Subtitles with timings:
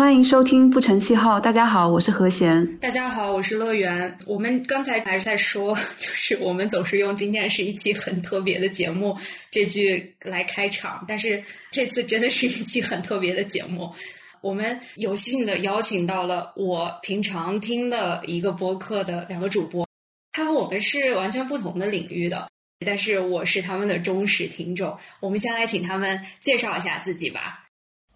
[0.00, 1.38] 欢迎收听不成气候。
[1.38, 2.66] 大家好，我是何贤。
[2.78, 4.18] 大家好，我是乐园。
[4.24, 9.14] 我们刚才还是在说， 就是我们总是用“今天是一期很特别的节目”
[9.52, 13.92] 这句来开场，但是这次真的是一期很特别的节目。
[14.40, 19.86] 我们有幸的邀请到了我平常听的一个播客的两个主播，
[20.32, 22.48] 他和我们是完全不同的领域的。
[22.86, 27.66] 但是我是他们的忠实听众，我们先来请他们介绍一下自己吧。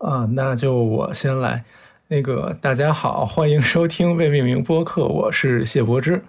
[0.05, 1.65] 啊，那就我先来。
[2.09, 6.23] 那个大家好，欢迎收听未命名播客，我是谢柏芝。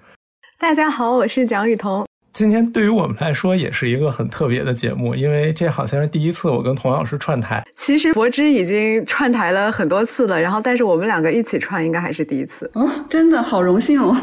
[0.58, 2.06] 大家好，我是蒋雨桐。
[2.36, 7.64] 今天对于我们来说也是一个很特别的节目，因为这好像是第一次我跟童老师串台。
[7.78, 14.14] 其实柏芝已经串台了很多次了，然后但是我们两个一起串应该还是第一次哦，真的好荣幸哦。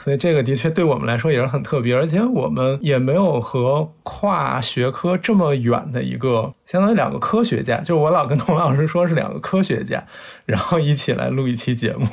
[0.00, 10.02] 所以这个的确对我们来说也是很特别，而且我们也没有和跨学科这么远的一个，相当于两个科学家，就是我老跟童老师说是两个科学家，
[10.44, 12.04] 然后一起来录一期节目，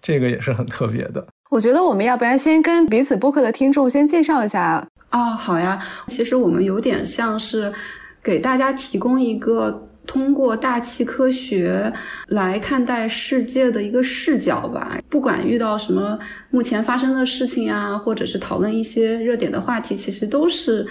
[0.00, 1.26] 这个也是很特别的。
[1.50, 5.80] 我觉得我们要不然先跟彼此播客的听众先介绍一下啊，好呀。
[6.08, 7.72] 其实我们有点像是
[8.20, 11.92] 给大家提供一个通过大气科学
[12.26, 14.98] 来看待世界的一个视角吧。
[15.08, 16.18] 不管遇到什么
[16.50, 20.84] 目前发生的事情啊，或者是讨论一些热点的话题，其实都是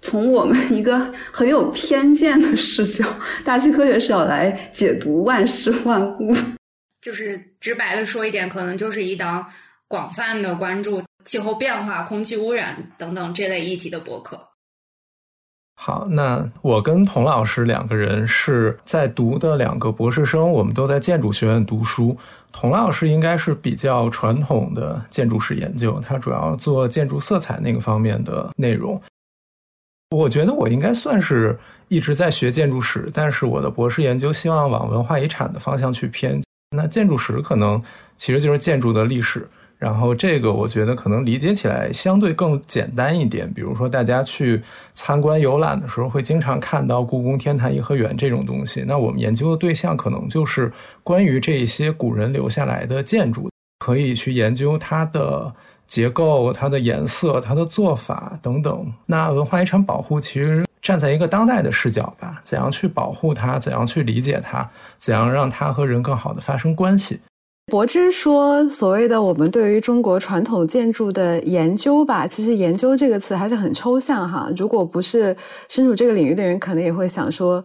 [0.00, 3.06] 从我们一个很有偏见的视角，
[3.44, 6.34] 大气科学视角来解读万事万物。
[7.00, 9.46] 就是直白的说一点，可能就是一档。
[9.88, 14.40] 广泛的关注气候变化、空气污染等等这类议题的博客。
[15.78, 22.16] 好，那我跟童老师两个人是在读的两个博士生，我们都在建筑学院读书。
[22.50, 29.00] 童老师应该是比较传统的建筑史研究，他主要做建筑色彩那个方面的内容。
[30.10, 36.40] 我觉得我应该算是一直在学建筑史，但是我的博士研究希望往文化遗产的方向去偏。
[36.74, 37.82] 那建筑史可能
[38.16, 39.46] 其实就是建筑的历史。
[39.78, 43.52] 然后这个我觉得可能理解起来相对更简单一点。
[43.52, 44.62] 比如说，大家去
[44.94, 48.82] 参观游览的时候，会经常看到故宫、天坛、颐和园这种东西。
[48.86, 50.72] 那我们研究的对象可能就是
[51.02, 55.52] 关于这些古人留下来的建筑，可以去研究它的
[55.86, 58.90] 结构、它的颜色、它的做法等等。
[59.04, 64.66] 那文化遗产保护其实站在一个当代的视角吧，怎样去保护它，怎样去理解它，
[64.96, 67.20] 怎样让它和人更好的发生关系。
[67.68, 74.48] 柏芝说：“所谓的我们对于中国传统建筑的研究吧，其实‘研究’这个词还是很抽象哈。
[74.56, 75.36] 如果不是
[75.68, 77.64] 身处这个领域的人，可能也会想说。”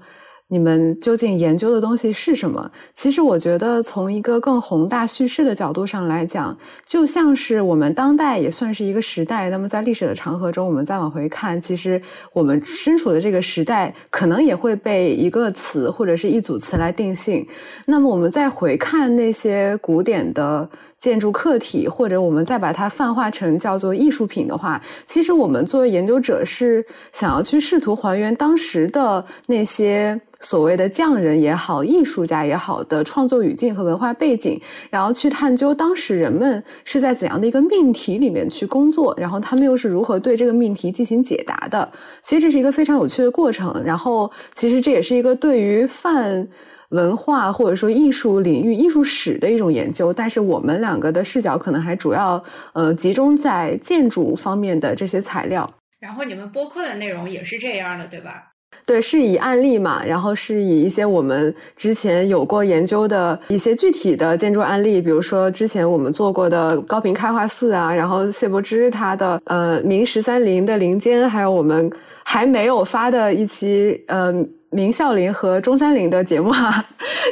[0.52, 2.70] 你们究竟研究的东西是什么？
[2.94, 9.50] 其实我觉得，从一个更宏大叙事的角度上来讲，就像是我们当代也算是一个时代。
[9.50, 12.02] 那么在历史的长河中，我们再往回看，其实
[12.34, 17.48] 我们身处的这个时代，可能也会被一个词或者是一组词来定性。
[17.86, 20.70] 那么我们再回看那些古典的。
[21.02, 41.92] 建筑客体，或者我们再把它泛化成叫做艺术品的话，其实我们作为研究者是想要去试图还原当时的那些所谓的匠人也好、艺术家也好的创作语境和文化背景，然后去探究当时人们是在怎样的一个命题里面去工作，然后他们又是如何对这个命题进行解答的。
[42.22, 43.82] 其实这是一个非常有趣的过程。
[43.84, 46.48] 然后，其实这也是一个对于泛。
[46.91, 52.41] 文化或者说艺术领域、艺术史的一种研究，但是我们两个的视角可能还主要
[52.74, 55.69] 呃集中在建筑方面的这些材料。
[56.00, 58.50] 然后你们播客的内容也是这样的，对吧？
[58.85, 71.90] 对，是以案例嘛，然后是以一些我们之前有过研究的一些具体的建筑案例，比如说之前我们做过的高平开化寺啊，然后谢伯之他的呃明十三陵的陵间，还有我们
[72.25, 74.34] 还没有发的一期呃。
[74.72, 76.84] 明孝陵和中山陵的节目哈，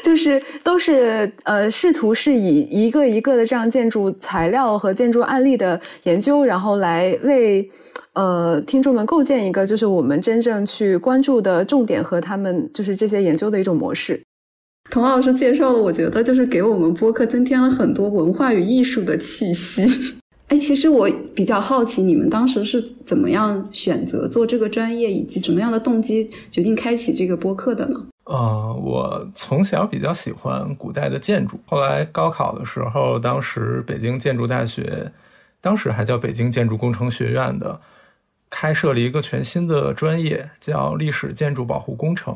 [0.03, 7.69] 就是都是呃试图是以一个一个的这样建筑材料和建筑案例的研究，然后来为
[8.13, 14.21] 呃听众们构建一个就是我们真正去关注的重点和他们就是这些研究的一种模式。
[14.91, 19.83] 童老师介绍的，我觉得就是给我们播客增添了很多文化与艺术的气息。
[20.49, 28.07] 哎，其实我比较好奇，你们当时是怎么样选择做这个专业，以及什么样的动机决定开启这个播客的呢？
[28.23, 35.11] 呃，我从小比较喜欢古代的建筑，后来高考的时候，当时北京建筑大学，
[35.61, 37.79] 当时还叫北京建筑工程学院的，
[38.49, 42.35] 开设了一个全新的专业，叫历史建筑保护工程。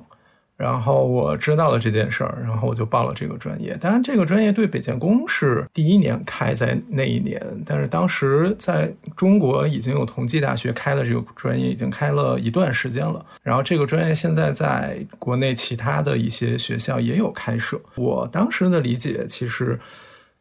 [0.55, 3.75] 然后我知道了这件事儿，然后我就报了这个专业。
[3.81, 13.25] 当然，这个专业对北建工是第一年开在那一年，但是当时在中国已经有同济大学开了这个专业，已经开了一段时间了。
[13.41, 17.81] 然后这个专业现在在国内其他的一些学校也有开设。
[17.95, 19.77] 我当时的理解，其实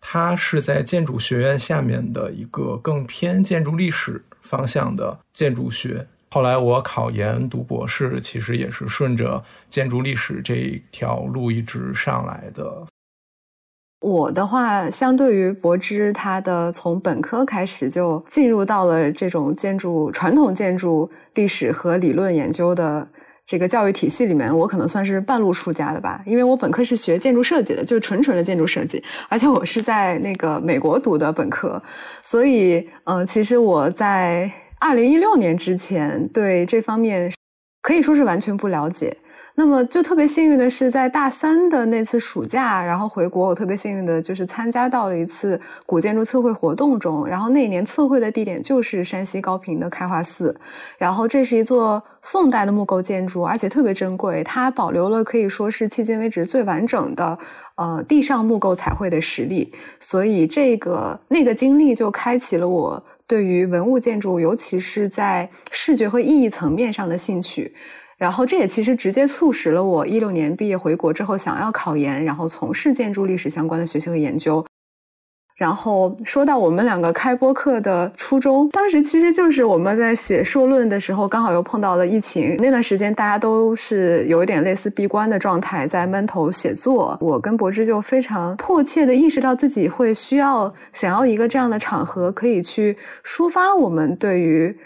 [0.00, 6.06] 它是在建筑学院下面的一个更偏建筑历史方向的建筑学。
[6.32, 12.86] 后来我考研读博士，其实也是顺着建筑历史这一条路一直上来的。
[14.00, 23.06] 我的话，相对于柏芝，他的从本科开始就进入到了这种建筑传统建筑历史和理论研究的
[23.44, 26.22] 这个教育体系里面，我可能算是半路出家的吧。
[26.24, 31.80] 因为我本科是学建筑设计的，就是纯纯的建筑设计，而且我是在那个美国读的本科，
[32.22, 34.50] 所以，嗯，其实我在。
[34.82, 37.32] 二零一六年之前，对这方面
[37.82, 39.16] 可以说是完全不了解。
[39.54, 47.24] 那么，就特别幸运的是，在大三的那次暑假，然后回国，我特别幸运的就是参加到了一次古建筑测绘活动中。
[47.24, 50.58] 然后那一年测绘的地点就是山西高平的开化寺。
[50.98, 57.38] 然后这是一座宋代的木构建筑，而且特别珍贵，它保留了可以说是迄今为止最完整的
[57.76, 59.72] 呃地上木构彩绘的实力。
[60.00, 63.00] 所以，这个那个经历就开启了我。
[63.26, 67.74] 对于文物建筑，尤其是在视觉和意义层面上的兴趣，
[68.18, 74.64] 然后这也其实直接促使了我一六年毕业回国之后想要考研，然后从事建筑历史相关的学习和研究。
[75.62, 82.56] 然后说到我们两个开播课的初衷，当时其实就是我们在写硕论的时候，刚好又碰到了疫情。
[82.58, 87.16] 那段时间大家都是有一点类似闭关的状态，在闷头写作。
[87.20, 94.76] 我跟柏芝就非常迫切的意识到自己会需要想要一个这样的场合，可以去抒发我们对于。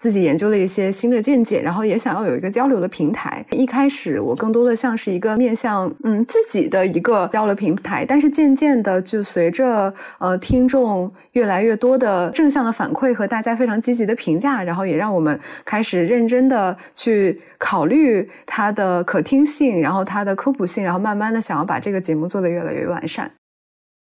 [0.00, 3.44] 自己研究了一些新的见解，然后也想要有一个交流的平台。
[3.50, 23.30] 一开始我更多的像是一个面向嗯自己的一个交流平台，但是渐渐的就随着呃听众越来越多的正向的反馈和大家非常积极的评价，然后也让我们开始认真的去考虑它的可听性，然后它的科普性，然后慢慢的想要把这个节目做得越来越完善。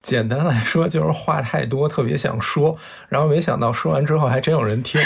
[0.03, 2.75] 简单来说就是话太多，特别想说，
[3.07, 4.99] 然后没想到说完之后还真有人听。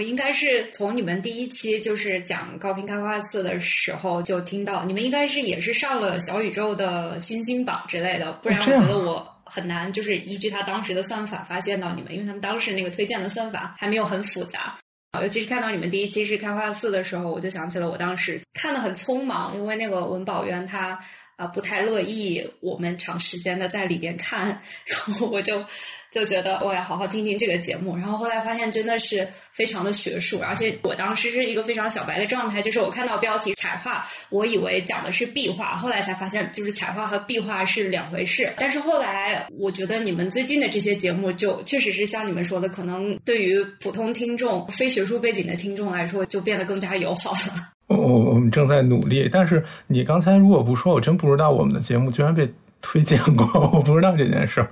[0.00, 14.78] 我应该是从你们第一期就是讲高频开发寺的时候就听到，你们应该是也是上了小宇宙的新星榜之类的，不然我觉得我很难就是依据他当时的算法发现到你们，因为他们当时那个推荐的算法还没有很复杂。
[15.20, 20.98] 尤其是看到你们第一期是开发寺的时候，我就想起了我当时看的很匆忙，因为那个文保员他。
[21.40, 25.64] 啊，不太乐意我们长时间的在里边看，然后我就
[26.12, 27.96] 就觉得我要好好听听这个节目。
[27.96, 38.52] 然后后来发现真的是非常的学术，而且我当时是一个非常小白的状态，就是我看到标题彩画，我以为讲的是壁画，后来才发现就是彩画和壁画是两回事。
[38.58, 47.70] 但是后来我觉得你们最近的这些节目，就确实是像你们说的，可能对于普通听众、非学术背景的听众来说，就变得更加友好了。
[47.96, 52.48] 我我们正在努力，但是你刚才如果不说，我真不知道我们的节目居然被
[52.80, 54.70] 推荐过， 我不知道这件事儿。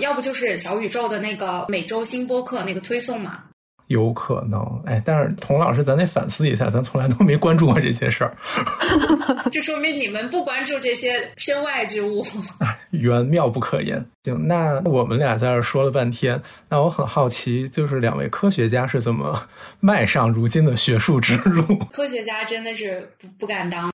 [0.00, 3.44] 要不就是小宇宙的那个每周新播客那个推送嘛。
[3.88, 8.36] 有可能，哎，但是童老师，咱得反思一下，咱从来都没关注过这些事儿。
[9.52, 12.24] 这说明你们不关注这些身外之物。
[12.90, 14.04] 缘妙不可言。
[14.24, 19.40] 行，那我们俩在这说了半天，那我很好奇，就是两位科学家是怎么
[19.80, 21.62] 迈上如今的学术之路？
[21.92, 23.90] 科学家真的是不不敢当。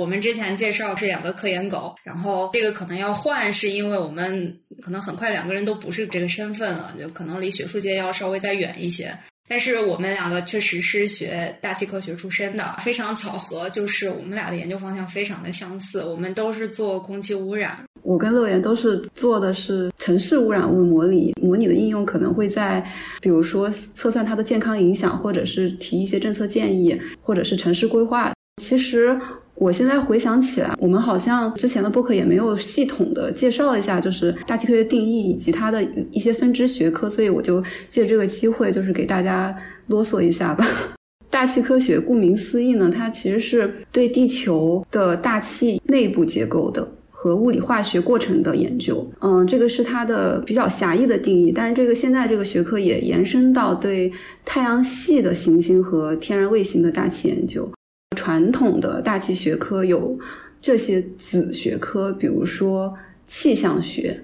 [0.00, 9.14] 我们之前介绍是两个科研狗，然后这个可能要换，是因为我们可能很快两个人都不是这个身份了，就可能离学术界要稍微再远一些。
[9.48, 16.02] 但是我们两个确实是学大气科学出身的，非常巧合，就是我们俩的研究方向非常的相似。
[16.04, 22.82] 我们都是做空气污染，我跟乐园都是做的是城市污染物模拟，模拟的应用可能会在，
[23.20, 28.32] 比如说测算它的健康影响，或者是提一些政策建议，或者是城市规划。
[28.62, 29.20] 其实。
[29.54, 39.54] 我现在回想起来，我们好像之前的播客也没有系统的介绍一下，就是大气科学定义以及它的一些分支学科，所以我就借这个机会，就是给大家
[39.86, 40.66] 啰嗦一下吧。
[41.30, 49.08] 大气科学顾名思义呢，它其实是对地球的大气内部结构的和物理化学过程的研究。
[49.20, 54.12] 嗯，这个是它的比较狭义的定义，但是这个现在这个学科也延伸到对
[54.44, 57.70] 太阳系的行星和天然卫星的大气研究。
[58.12, 60.18] 传统的大气学科有
[60.60, 62.94] 这些子学科，比如说
[63.26, 64.22] 气象学，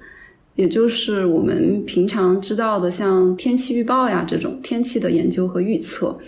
[0.54, 6.18] 也就是我们平常知道的像天气预报呀这种天气的研究和预测。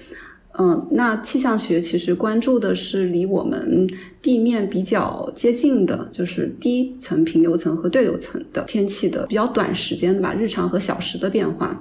[0.59, 3.89] 嗯，那气象学其实关注的是离我们
[4.21, 11.81] 地面比较接近的，就是低层平流层和对流层的天气的比较短时间的吧，日常和小时的变化。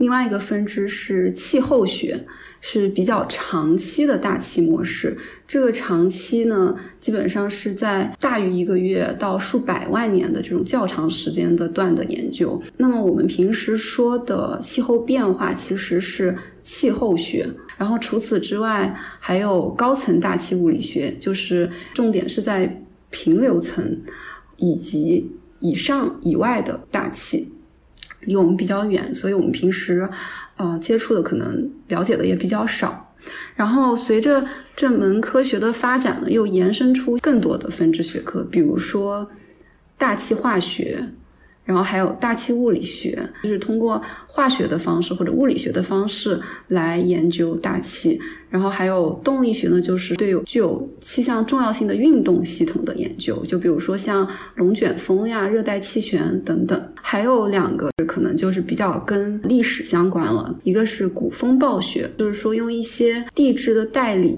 [0.00, 2.18] 另外一个分支是气候学，
[2.62, 5.14] 是比较长期的大气模式。
[5.46, 12.60] 这个长期呢，基本上是在大于一个月到数百万年的这种较长时间的段的研究。
[12.78, 17.46] 那么我们平时说的气候变化其实是气候学。
[17.76, 24.00] 然后除此之外，还有高层大气物理学，就是重点是在平流层
[24.56, 27.52] 以及以上以外的大气。
[28.20, 30.08] 离我们比较远，所以我们平时，
[30.56, 33.14] 呃，接触的可能了解的也比较少。
[33.54, 34.42] 然后随着
[34.74, 39.30] 这门科学的发展呢，又延伸出更多的分支学科，比如说
[39.98, 41.10] 大气化学。
[41.70, 48.20] 然后还有大气物理学，就是通过化学的方式或者物理学的方式来研究大气。
[48.48, 56.92] 然后还有动力学呢，就是对有具有气象重要性的运动系统的研究，就比如说像龙卷风呀、热带气旋等等。
[57.00, 64.36] 还有两个可能就是比较跟历史相关了，一个是古风暴学，就是说用一些地质的代理，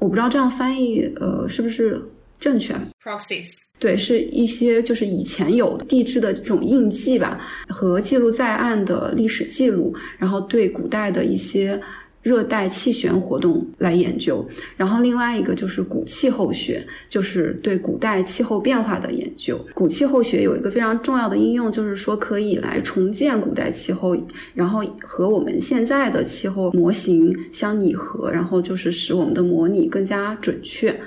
[0.00, 2.02] 我不知道这样翻译呃是不是
[2.40, 2.74] 正确
[3.04, 3.67] ？Proxies。
[3.78, 11.80] 对，是一些就是以前有地质的这种印记吧，和记录在案的历史记录，然后对古代的一些
[12.20, 14.44] 热带气旋活动来研究。
[14.76, 19.64] 然后另外一个就是古气候学，就是对古代气候变化的研究。
[19.74, 24.16] 古气候学有一个非常重要的应用，就是说可以来重建古代气候，
[24.54, 30.98] 然后和我们现在的气候模型相拟合，然后就是使我们的模拟更加准确。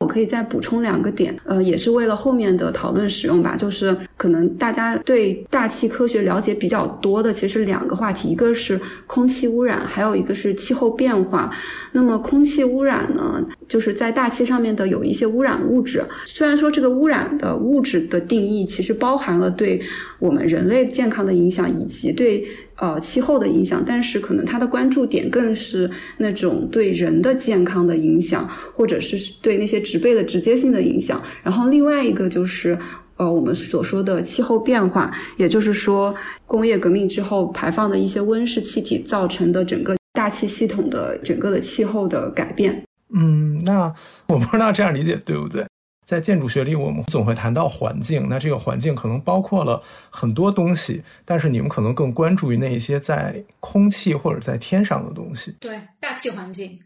[0.00, 3.56] 我可以再补充两个点，呃，也是为了后面的讨论使用吧。
[3.56, 11.50] 就是可能大家对大气科学了解比较多的，其实两个话题，一个是空气污染，还有一个是气候变化。
[11.92, 16.04] 那么空气污染呢，就是在大气上面的有一些污染物质。
[16.26, 19.80] 虽然说这个污染的物质的定义，其实包含了对
[20.18, 22.44] 我们人类健康的影响，以及对。
[22.76, 31.22] 呃，气候的影响，但是可能它的关注点更是那种对人的健康的影响，或者是对那些植被的直接性的影响。
[31.44, 32.76] 然后另外一个就是，
[33.16, 36.12] 呃，我们所说的气候变化，也就是说
[36.46, 42.82] 工业革命之后排放的一些温室气体造成的整个大气系统的整个的气候的改变。
[43.16, 43.94] 嗯，那
[44.26, 45.64] 我不知道这样理解对不对？
[46.04, 48.28] 在建筑学里，我们总会谈到环境。
[48.28, 55.56] 那这个环境可能包括了很多东西，但是你们可能更关注于那一些在空气或者在天上的东西。
[55.58, 56.78] 对，大气环境。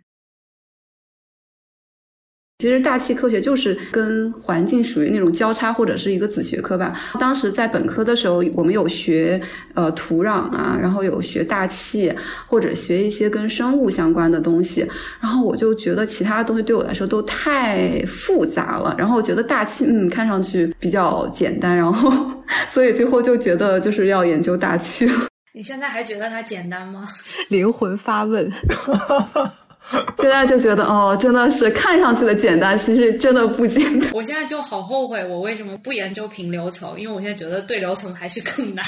[2.61, 6.93] 其实大气科学就是跟环境属于那种交叉或者是一个子学科吧。
[7.17, 9.41] 当时在本科的时候，我们有学
[9.75, 12.12] 呃土壤啊，然后有学大气，
[12.49, 14.85] 或者学一些跟生物相关的东西。
[15.21, 18.93] 然后我就觉得其他东西对我来说都太复杂了。
[18.99, 22.12] 然后我觉得大气嗯看上去比较简单，然后
[22.69, 25.09] 所以最后就觉得就是要研究大气。
[25.53, 27.07] 你现在还觉得它简单吗？
[27.50, 28.50] 灵魂发问。
[30.18, 34.11] 现在就觉得哦，真的是看上去的简单，其实真的不简单。
[34.12, 36.99] 我现在就好后悔，我为什么不研究平流层？
[37.00, 38.85] 因为我现在觉得对流层还是更难。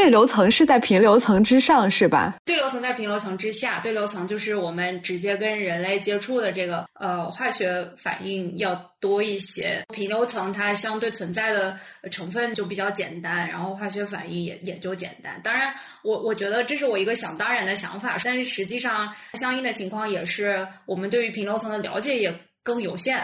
[0.00, 2.36] 对流层是在平流层之上，是吧？
[2.46, 9.82] 对流层在平流层之下，对流层就是我们直接跟人类接触的这个呃化学反应要多一些。
[9.92, 11.78] 平流层它相对存在的
[12.10, 15.38] 成分就比较简单，然后化学反应也也就简单。
[15.44, 15.70] 当然，
[16.02, 23.20] 我我觉得这是我一个想当然的想法，但是实际上相应的情况也是我们对于平流层的了解也更有限。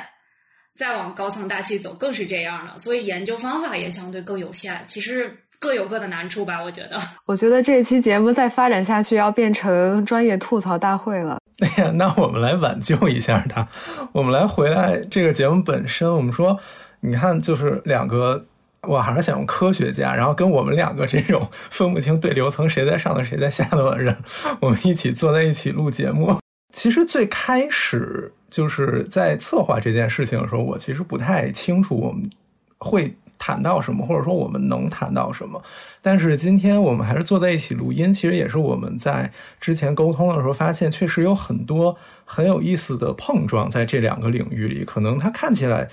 [0.78, 4.78] 再往高层大气走更是这样的，所以研究方法也相对更有限。
[4.86, 5.34] 其实。
[5.66, 6.96] 各有各的难处吧，我觉得。
[7.24, 11.36] 我觉得这期节目再发展下去，要变成专业吐槽大会了。
[11.58, 13.66] 哎呀，那我们来挽救一下它。
[14.12, 16.08] 我们来回来这个节目本身。
[16.08, 16.56] 我们说，
[17.00, 18.46] 你看，就是两个，
[18.82, 24.16] 我还是想用科学家，然后跟我们两个这种分不清对流层谁在上头谁在下头的人，
[24.60, 26.38] 我们一起坐在一起录节目。
[26.72, 32.30] 其实最开始就是在策划这件事情的时候，我其实不太清楚我们
[32.78, 33.12] 会。
[33.38, 35.62] 谈到什么，或者说我们能谈到什么？
[36.02, 44.84] 但是今天我们还是坐在一起录音，其实也是我们在之前沟通的时候发现，确实有很多很有意思的碰撞在这两个领域里。
[44.84, 45.88] 可能它看起来，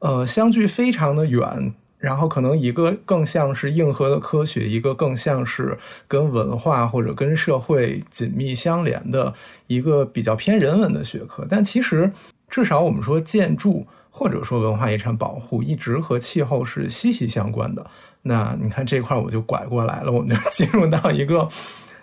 [0.00, 9.32] 呃，相距非常的远，然后可能一个更像是硬核的科学，一个更像是跟文化或者跟社会紧密相连的
[9.66, 11.46] 一个比较偏人文的学科。
[11.48, 12.12] 但其实，
[12.48, 13.86] 至少我们说建筑。
[14.12, 17.84] 或者说文化遗产保护一直和气候是息息相关的。
[18.22, 21.48] 那你看这块我就拐过来了，我们就 进入到一个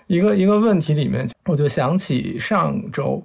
[0.07, 3.23] 一个一个问题里面，我就想起上周。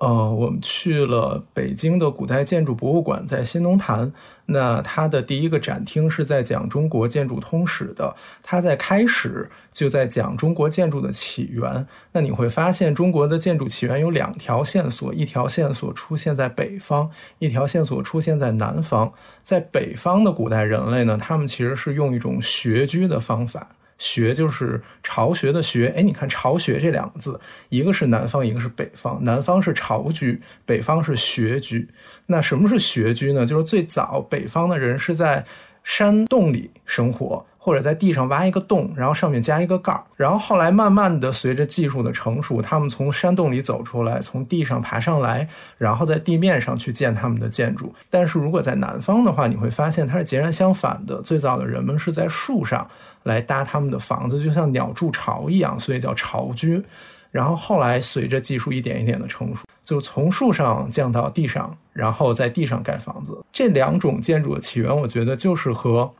[0.00, 4.10] 呃，我们去了北京的古代建筑博物馆，在新农坛。
[4.46, 11.86] 那它的第一个展厅是在讲中国建筑通史的，它在开始就在讲中国建筑的起源。
[12.12, 19.12] 那你会发现，中国的建筑起源有两条线索，一条线索出现在北方，一条线索出现在南方。
[19.42, 23.68] 在北方的古代人类呢，他们其实是用一种穴居的方法。
[24.00, 27.38] 穴就是巢穴的穴，哎，你看巢穴这两个字，
[27.68, 29.22] 一个是南方，一个是北方。
[29.22, 31.86] 南方是巢居，北方是穴居。
[32.26, 33.44] 那什么是穴居呢？
[33.46, 35.44] 就是最早北方的人是在
[35.84, 37.46] 山洞里生活。
[37.62, 47.94] 或者在地上挖一个洞，然后上面加一个盖儿，然后后来慢慢的随着技术的成熟，他们从山洞里走出来，从地上爬上来，然后在地面上去建他们的建筑。
[48.08, 51.20] 但是如果在南方的话，你会发现它是截然相反的。
[51.20, 52.90] 最早的人们是在树上
[53.22, 56.82] 来搭他们的房子，就像鸟筑巢一样，所以叫巢居。
[57.30, 63.38] 然后后来随着技术一点一点的成熟，就从树上降到地上，然后在地上盖房子。
[63.52, 66.12] 这两种建筑的起源，我觉得就是和。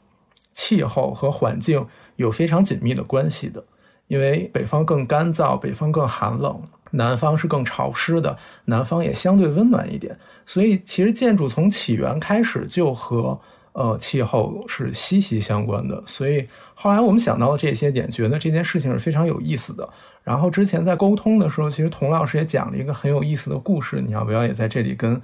[0.53, 3.65] 气候和环境有非常紧密的关系的，
[4.09, 10.15] 因为北方更干燥，北方更寒冷，南方是更潮湿的，南方也相对温暖一点。
[10.45, 13.41] 所以，其实建筑从起源开始就和
[13.73, 16.03] 呃气候是息息相关的。
[16.05, 16.47] 所以
[16.83, 19.87] 后来我们想到了这些点，觉得这件事情是非常有意思的。
[20.25, 25.21] 然后之前在沟通的时候，其实童老师也讲了一个很有意思的故事，你要不要也在这里跟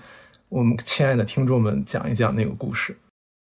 [0.50, 2.94] 我们亲爱的听众们讲一讲那个故事？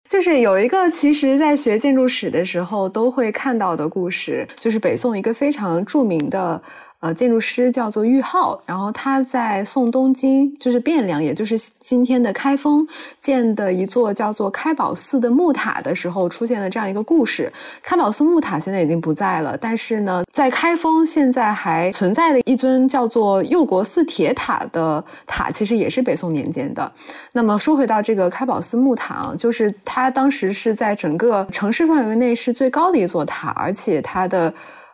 [0.09, 6.61] 就是有一个，其实，在学建筑史的时候都会看到的故事，就是北宋一个非常著名的。
[7.00, 12.87] 呃，建筑师叫做玉浩，然后他在宋东京，就是汴梁，也就是今天的开封，
[13.19, 17.50] 建的一座叫做开宝寺的木塔的时候，出现了这样一个故事。
[17.83, 26.92] 开宝寺木塔现在已经不在了，但是呢，在开封现在还存在的一尊叫做佑国寺铁塔的塔，其实也是北宋年间的。
[27.33, 34.52] 那么说回到这个开宝寺木塔啊，就是它当时是在整个城市范围内是最高的一座塔，而且它的。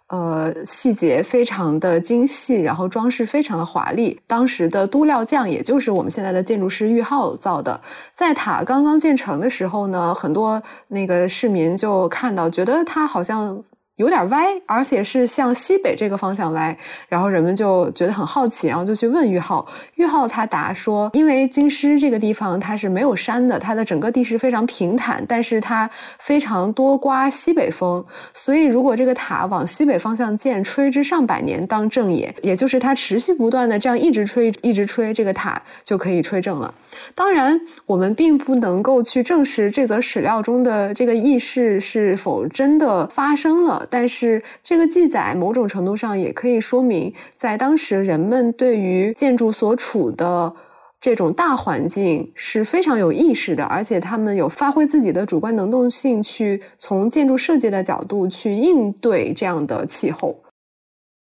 [0.09, 4.21] 呃，细节非常的精细，然后装饰非常的华丽。
[4.27, 7.81] 当时的都料匠，也就是我们现在的建筑师玉浩造的。
[8.15, 13.63] 在塔刚刚建成的时候呢，很多那个市民就看到，觉得它好像。
[13.97, 16.77] 有点歪，而且是向西北这个方向歪，
[17.09, 19.67] 然后人们就觉得很好奇，然后就去问玉浩。
[19.95, 28.05] 玉浩他答说，因为京师这个地方它是没有山的，它的整个地势非常平坦，但是它非常多刮西北风，
[28.35, 36.75] 所以如果这个塔往西北方向建，吹之上百年当正也，也就是它持续不断的这样一直吹，一直吹，这个塔就可以吹正了。
[37.15, 50.55] 当然，我们并不能够去证实这则史料中的这个轶事是否真的发生了，但是这个记载某种程度上也可以说明，在当时人们对于建筑所处的
[51.01, 60.39] 这种大环境是非常有意识的，而且他们有发挥自己的主观能动性，去从建筑设计的角度去应对这样的气候。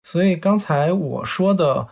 [0.03, 1.87] 所以刚才我说的。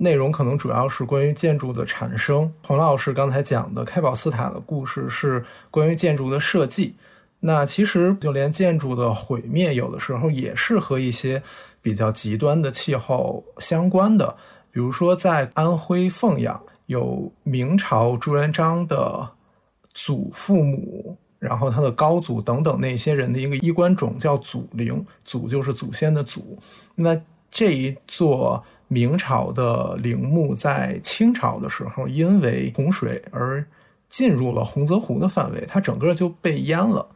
[0.00, 2.48] 内容可能主要是关于建筑的产生。
[2.64, 6.94] 洪老师刚才讲的开宝寺塔的故事是关于建筑的设计。
[7.40, 11.42] 那其实就连建筑的毁灭，有的时候也是和一些
[11.80, 14.36] 比较极端的气候相关的。
[14.70, 19.28] 比如说，在安徽凤阳，有明朝朱元璋的
[19.94, 26.58] 祖父母，然后他的高祖等等那些人的一个衣冠冢叫祖陵，祖就是祖先的祖。
[26.94, 27.20] 那
[27.50, 28.64] 这一座。
[28.90, 33.62] 明朝的陵墓在清朝的时候，因为洪水而
[34.08, 37.06] 进入了洪泽湖的范围，它整个就被淹了。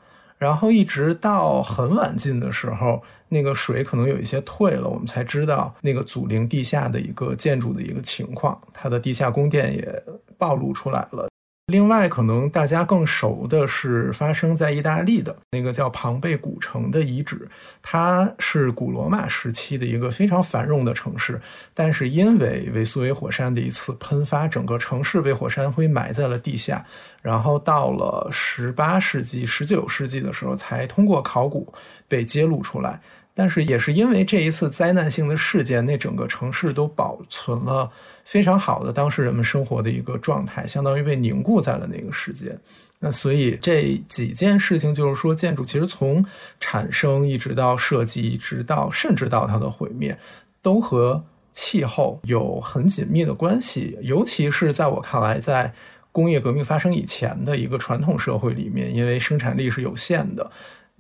[0.43, 10.03] 然后一直到很晚近的时候，那个水可能有一些退了，我们才知道那个祖陵地下的一个建筑的一个情况，它的地下宫殿也
[10.37, 11.29] 暴露出来了。
[11.67, 17.49] 另外，可能大家更熟的是发生在意大利的那个叫庞贝古城的遗址，
[17.81, 21.41] 它是古罗马时期的一个非常繁荣的城市，
[21.73, 26.85] 但是因为维苏威火山的一次喷发，整个城市被火山灰埋在了地下，
[27.23, 31.73] 然后到了十八世纪、十九世纪的时候，才通过考古
[32.09, 33.01] 被揭露出来。
[33.35, 37.91] 但是也是因为这一次灾难性的事件，那整个城市都保存了
[38.25, 42.59] 非常好的当时人们生活的一个状态，相当于被凝固在了那个时间。
[43.01, 46.25] 那所以这几件事情，就是说建筑其实从
[46.61, 50.17] 产生一直到设计，一直到甚至到它的毁灭，
[50.61, 53.99] 都和气候有很紧密的关系。
[54.03, 55.73] 尤其是在我看来，在
[56.13, 60.49] 工业革命发生以前的一个传统社会里面，因为生产力是有限的。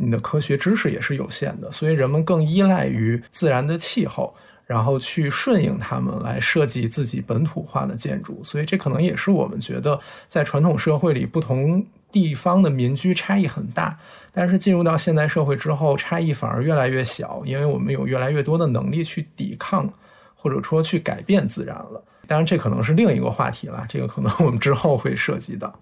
[0.05, 4.35] 你的科学知识也是有限的，所以人们更依赖于自然的气候，
[4.67, 8.43] 然后去顺应它们来设计自己本土化的建筑。
[8.43, 13.97] 所以这可能也是我们觉得在传统社会里不同地方的民居差异很大，
[14.33, 19.89] 但是进入到现代社会之后，差异反而越来越小，因为我们有越来越多的能力去抵抗
[20.35, 22.05] 或者说去改变自然了。
[22.27, 25.73] 当然，这可能是另一个话题了，这个可能我们之后会涉及到。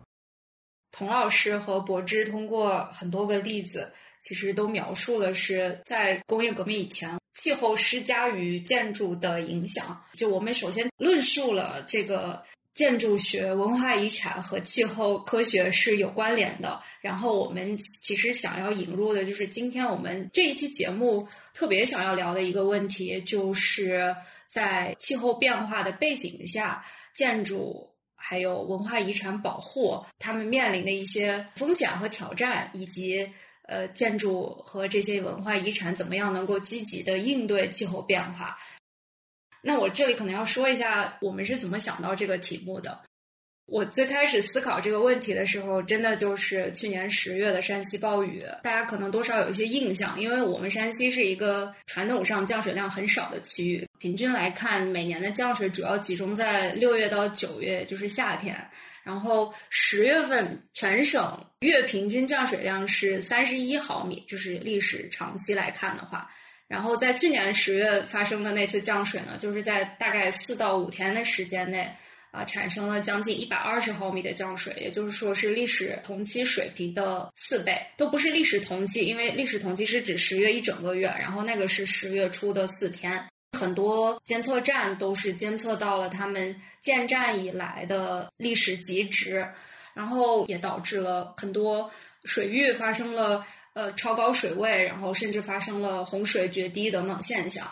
[0.92, 3.88] 童老师和柏芝通过很多个例子。
[4.20, 9.98] 其实都描述了是在工业革命以前，气候施加于建筑的影响。
[10.14, 12.42] 就我们首先论述了这个
[12.74, 16.80] 建筑学、文化遗产和气候科学是有关联的。
[17.00, 24.14] 然后我们其实想要引入的就是今天我们这一期节目特别想要聊的一个问题，就是
[24.48, 33.26] 在气候变化的背景下，建筑还有文化遗产保护，他们面临的一些风险和挑战，以及。
[33.70, 38.58] 呃，建筑和这些文化遗产怎么样能够积极的应对气候变化？
[39.62, 43.00] 那我这里可能要说一下，我们是怎么想到这个题目的。
[43.70, 58.56] 我最开始思考这个问题的时候，真的就是去年十月的山西暴雨，大家可能多少有一些印象，因为我们山西是一个传统上降水量很少的区域，平均来看，每年的降水主要集中在六月到九月，就是夏天。
[59.04, 66.28] 然后十月份全省月平均降水量是三十一毫米，就是历史长期来看的话。
[66.66, 71.88] 然后在去年十月发生的那次降水呢，就是在大概四到五天的时间内，
[72.30, 83.22] 啊，产生了将近一百二十毫米的降水，也就是说是历史同期水平的四倍，都不是历史同期，因为历史同期是指十月一整个月，然后那个是十月初的四天。
[83.58, 89.44] 很多监测站都是监测到了他们建站以来的历史极值，
[89.92, 91.90] 然后也导致了很多
[92.24, 97.68] 水域发生了呃超高水位，然后甚至发生了洪水决堤等等现象。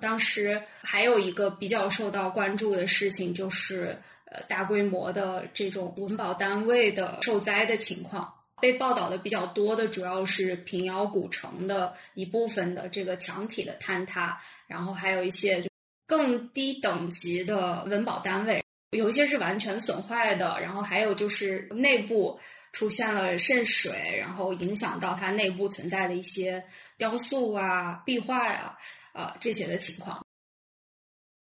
[0.00, 3.96] 当时还有一个比较受到关注的事情，就是
[4.26, 8.34] 呃大规模的这种文保单位的受灾的情况。
[8.60, 15.64] 被报道的比较多的主要是平遥古城的一部分的这个墙体的坍塌，然后还有一些
[16.08, 22.40] 更低等级的文保单位，有一些是完全损坏的，然后还有就是内部
[22.72, 26.64] 出现了渗水，然后影响到它内部存在的一些
[26.96, 28.76] 雕塑啊、壁画呀
[29.18, 30.24] 啊这些的情况。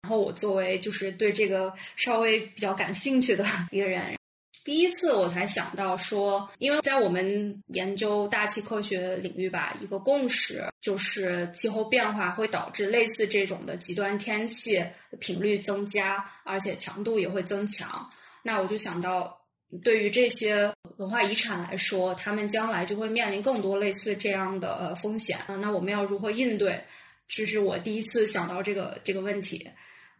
[0.02, 4.16] 然后我作为就是对这个稍微比较感兴趣的一个人。
[4.64, 14.84] 第一次我才想到说，因为在我们研究大气科学领域吧，一个共识就是气候变化会导致类似这种的极端天气
[15.20, 18.10] 频率增加，而且强度也会增强。
[18.42, 19.40] 那我就想到，
[19.84, 25.38] 对于这些文化遗产来说，他们将来就会面临更多类似这样的风险。
[25.60, 26.82] 那我们要如何应对？
[27.28, 29.68] 这是我第一次想到这个这个问题。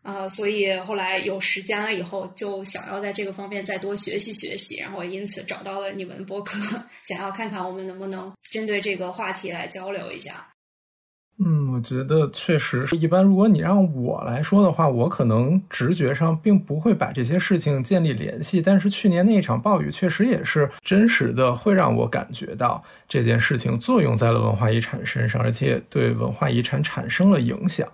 [0.03, 6.61] 啊，所以后来有时间了以后，就想要在这个方面再多学习学习，然后因此找到了你们播客，
[7.09, 10.49] 想要看看我们能不能针对这个话题来交流一下。
[11.39, 13.23] 嗯，我觉得确实是一般。
[13.23, 18.63] 如果你让我来说的话，我可能直觉上并不会把这些事情建立联系。
[18.63, 27.87] 但是去年那一场暴雨确实也是真实的，会让我感觉到这件事情作用在了文化遗产身上，而且对文化遗产产生了影响。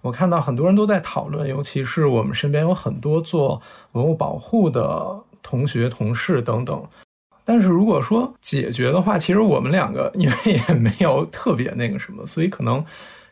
[0.00, 6.84] 我看到很多人都在讨论，尤其是我们身边有很多做文物保护的同学、同事等等。
[7.44, 12.84] 但是如果说解决的话，其实我们两个因为也没有特别那个什么，所以可能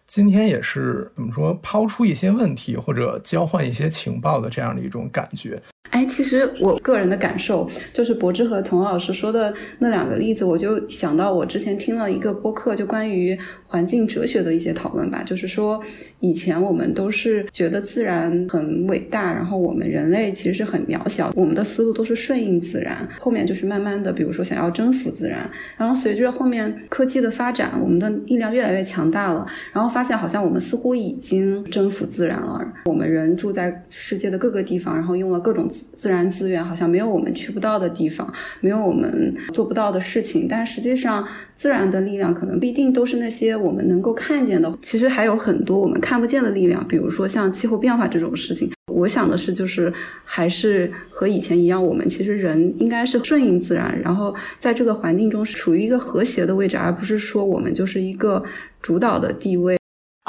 [0.06, 5.62] 今天也是怎么说，抛出一些问题或者交换一些情报的这样的一种感觉。
[5.88, 15.24] 哎，其实我个人的感受就是，柏芝和童老师说的那两个例子，我就想到我之前听了一个播客，就关于环境哲学的一些讨论吧。
[15.24, 15.82] 就是说，
[16.20, 23.08] 以前我们都是觉得自然很伟大，然后我们人类其实是很渺小，我们的思路都是顺应自然。
[23.18, 32.60] 后面就是慢慢的，比如说想要征服自然，然后随着后面科技的发展，我们的力量越来越强大了，然后发现好像我们似乎已经征服自然了。
[32.84, 35.68] 我们人住在世界的各个地方，然后用了各种。
[35.70, 40.46] 自然资源好像没有我们去不到的地方，没有我们做不到的事情。
[40.48, 44.72] 但实际上，自然的力量可能不一定都是那些我们能够看见的。
[44.82, 48.70] 其实还有很多我们看不见的力量，比如说像气候变化这种事情。
[48.92, 49.92] 我想的是，就是
[50.24, 58.42] 还是和以前一样，我们其实人应该是顺应自然，然后在这个环境中是处于一个和谐的位置，而不是说我们就是一个
[58.82, 59.79] 主导的地位。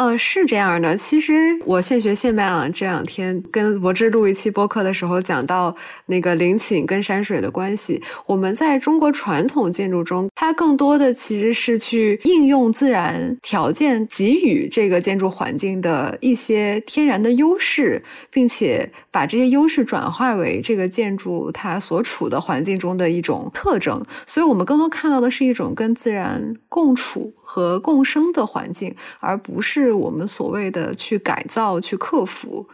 [0.01, 0.97] 呃，是这样的。
[0.97, 5.75] 其实我现学现卖啊，这两天跟博志录一期播客的时候，讲到
[6.07, 8.01] 那个陵寝跟山水的关系。
[8.25, 24.04] 我们在中国传统建筑中，它更多的其实是去应用自然条件给予这个建筑环境的一些天然的优势，并且把这些优势转化为这个建筑它所处的环境中的一种特征。
[24.26, 29.91] 所以，我们更多看到的是一种跟自然共处和共生的环境，而不是。
[29.91, 32.65] 我们所谓的去改造、去克服，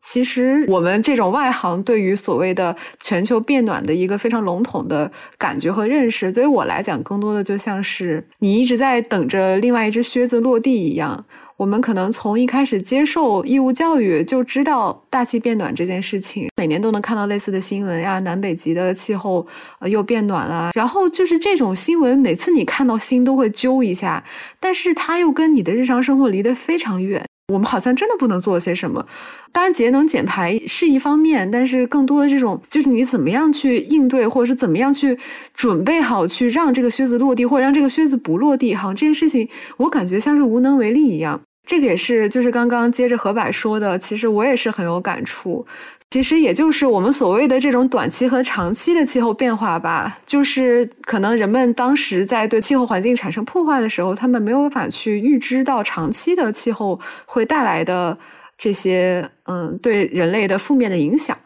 [0.00, 11.24] 其实我们这种外行对于所谓的全球变暖的一个非常笼统的感觉和认识，对于我来讲，更多的就像是你一直在等着另外一只靴子落地一样。
[11.60, 19.46] 我们可能从一开始接受义务教育就知道大气变暖这件事情，每年都能看到类似的新闻呀，南北极的气候
[19.82, 20.70] 又变暖了。
[20.74, 24.24] 然后就是这种新闻，每次你看到心都会揪一下，
[24.58, 27.22] 但是它又跟你的日常生活离得非常远。
[27.52, 29.04] 我们好像真的不能做些什么。
[29.52, 35.18] 当然，节能减排是一方面，但是更多的这种就是你怎么样去应对，或者是怎么样去
[35.52, 39.46] 准备好去让这个靴子落地，或者让这个靴子不落地，好像这件事情
[39.76, 41.38] 我感觉像是无能为力一样。
[41.64, 45.64] 这个也是，就是刚刚接着何柏说的，其实我也是很有感触。
[46.10, 58.18] 其实也就是我们所谓的这种短期和长期的气候变化吧，就是可能人们当时在对气候环境产生破坏的时候，他们没有办法去预知到长期的气候会带来的
[58.58, 61.38] 这些嗯对人类的负面的影响。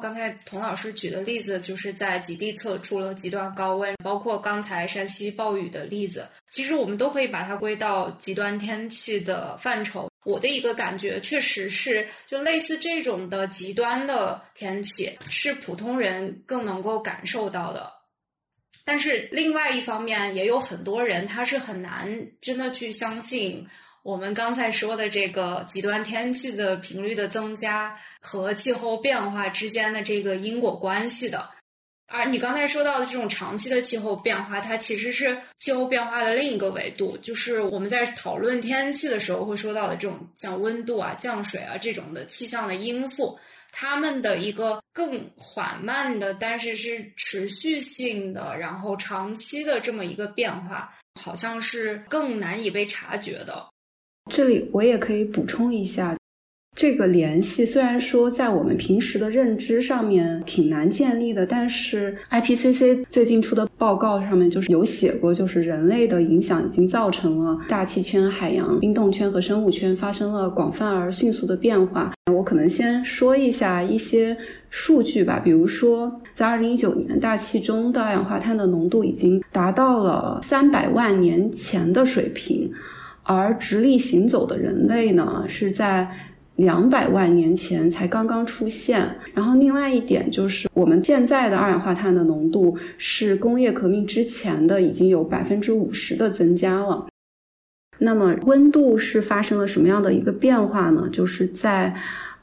[0.00, 10.08] 刚才童老师举的例子，就是在极地测出了极端高温，包括刚才山西暴雨的例子，其实我们都可以把它归到极端天气的范畴。
[10.24, 17.90] 我的一个感觉，确实是就类似这种的极端的天气，是普通人更能够感受到的。
[18.84, 23.66] 但是另外一方面，也有很多人他是很难真的去相信。
[24.08, 31.46] 我们刚才说的这个极端天气的频率的增加和气候变化之间的这个因果关系的，
[32.06, 43.38] 而你刚才说到的这种长期的气候变化，它其实是气候变化的另一个维度，就是我们在讨论天气的时候会说到的这种像温度啊、降水啊这种的气象的因素，
[43.72, 53.68] 它们的一个更缓慢的，但是是持续性的，然后长期的这么一个变化，好像是更难以被察觉的。
[54.28, 56.16] 这里我也可以补充一下，
[56.76, 72.12] 这个联系虽然说在我们平时的认知上面挺难建立的，但是 IPCC 最近出的报告上面就是有写过，就是人类的影响已经造成了大气圈、海洋冰冻圈和生物圈发生了广泛而迅速的变化。
[72.32, 74.36] 我可能先说一下一些
[74.70, 82.70] 数据吧，比如说在2019年，大气中的二氧化碳的浓度已经达到了300万年前的水平。
[83.28, 86.10] 而直立行走的人类呢，是在
[86.56, 89.06] 两百万年前才刚刚出现。
[89.34, 97.06] 然后，另外一点就是，我们现在的二氧化碳的浓度是工业革命之前的已经有百分之五十的增加了。
[97.98, 101.06] 那么，温度是发生了什么样的一个变化呢？
[101.12, 101.94] 就是在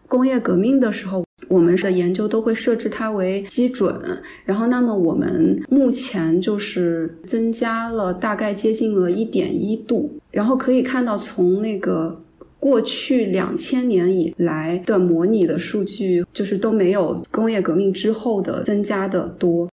[0.07, 1.24] 工业革命的时候。
[1.47, 3.99] 我们的研究都会设置它为基准，
[4.45, 12.21] 然后，那么我们目前就是增加了大概接近了一点一度，然后可以看到从那个
[12.59, 19.69] 过去两千年以来的模拟的数据，就是都没有工业革命之后的增加的多。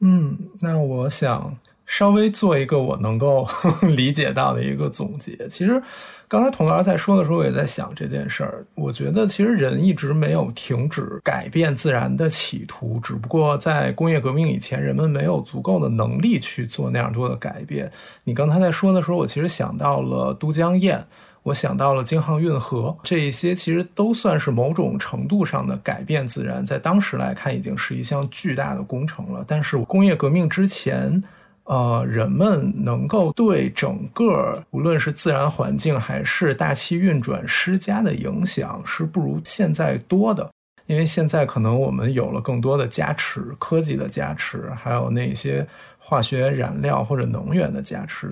[0.00, 3.48] 嗯，那我想稍微做一个我能够
[3.96, 5.82] 理解到的一个总结，其实。
[6.28, 8.66] 刚才童老师在说的时候，我也在想这件事儿。
[8.74, 17.88] 我觉得其实人一直没有停止改变自然的企图，只不过在工业革命以前，人们没有足够的能力去做那样多的改变。
[18.24, 21.00] 你刚才在说的时候，我其实想到了都江堰，
[21.44, 29.44] 我想到了京杭运河，这一些其实都算是某种程度上的改变自然，在当时来看已经是一项巨大的工程了。
[29.46, 31.22] 但是工业革命之前。
[31.66, 40.48] 呃，人们能够对整个无论是自然环境还是大气运转施加的影响是不如现在多的，
[40.86, 45.66] 因为现在可能我们有了更多的加持，科技的加持，还有那些
[45.98, 48.30] 化学燃料或者能源的加持。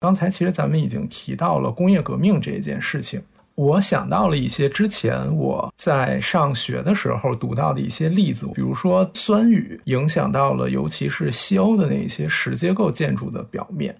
[0.00, 3.22] 刚才其实咱们已经提到了工业革命这件事情。
[3.56, 13.96] 我想到了一些之前我在上学的时候读到的一些例子，比如说酸雨影响到了，尤其是西欧的那些石结构建筑的表面，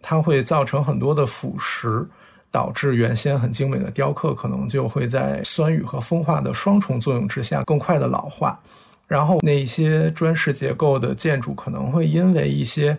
[0.00, 2.06] 它会造成很多的腐蚀，
[2.50, 8.58] 导致原先很精美的雕刻可能就会在酸雨和风化的双重作用之下更快的老化，
[9.06, 12.96] 然后那些砖石结构的建筑可能会因为一些。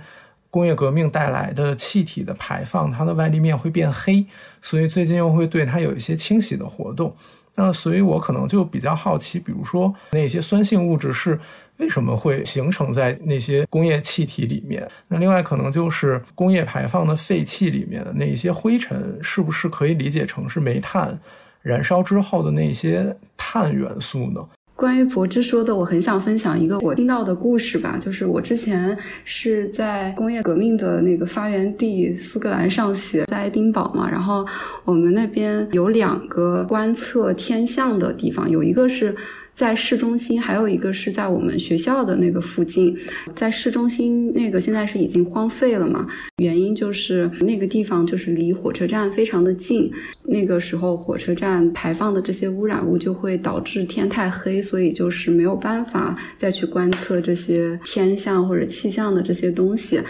[0.52, 4.24] 工业革命带来的气体的排放，它的外立面会变黑，
[4.62, 7.16] 所以最近又会对它有一些清洗的活动。
[7.56, 11.38] 那所以我可能就比较好奇，比如说那些酸性物质是
[11.78, 14.88] 为什么会形成在那些工业气体里面？
[15.10, 21.20] 那另外可能就是工业排放的废气里面的那一些灰尘，是不是可以理解成是煤炭
[21.62, 24.42] 燃烧之后的那些碳元素呢？
[24.82, 28.00] 关于柏芝说的，我很想分享一个我听到的故事吧。
[28.02, 34.10] 就是我之前是在工业革命的那个发源地苏格兰上学，在爱丁堡嘛。
[34.10, 34.44] 然后
[34.84, 39.15] 我们那边有两个观测天象的地方，有一个是。
[39.62, 42.97] 在市中心，还有一个是在我们学校的那个附近。
[43.36, 46.08] 在市中心那个现在是已经荒废了嘛？
[46.38, 49.91] 原因就是那个地方就是离火车站非常的近，
[50.24, 60.02] 那个时候火车站排放的这些污染物就会导致天太黑，所以就是没有办法再去观测这些天象或者气象的这些东西。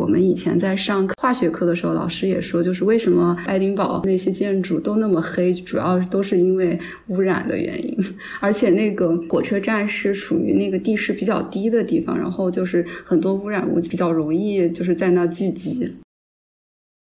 [0.00, 7.94] 我们以前在上化学课的时候，老师也说，就是为什么爱丁堡那些建筑都那么黑，主要都是因为污染的原因。
[8.40, 15.96] 而且那个火车站是属于那个地势比较低的地方，然后就是很多污染物比较容易就是在那聚集。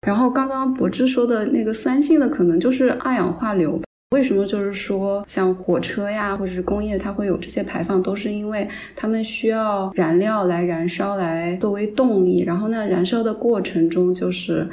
[0.04, 3.80] 然后刚刚柏芝说的那个酸性的，可能就是二氧化硫。
[4.12, 12.44] 为什么就是说，像火车呀，或者是工业，它会有这些排放，都是因为他们需要燃料来燃烧，来作为动力。
[12.44, 14.68] 然后呢，燃烧的过程中，就是，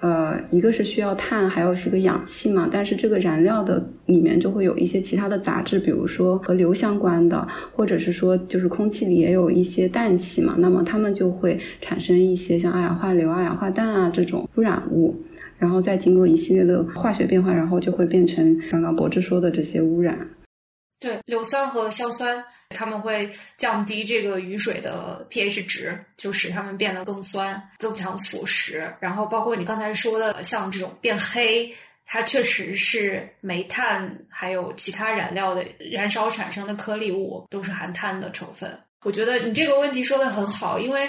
[0.00, 2.66] 呃，一个是需要碳，还有是个氧气嘛。
[2.72, 10.54] 但是这个燃料的里面就会有一些其他的杂质，比如说和硫相关的，或者是说就是空气里也有一些氮气嘛。
[10.58, 15.14] 那么它们就会产生一些像二氧化硫、二氧化氮啊这种污染物。
[15.62, 20.18] 然后再经过一系列的化学变化，然后就会变成刚刚博志说的这些污染。
[20.98, 28.92] 对，硫酸和硝酸，它们会降低这个雨水的 pH 值，就使它们变得更酸、增强腐蚀。
[28.98, 31.72] 然后包括你刚才说的，像这种变黑，
[32.04, 38.68] 它确实是煤炭还有其他燃料的燃烧产生的颗粒物，都是含碳的成分。
[39.04, 41.08] 我觉得你这个问题说的很好，因为。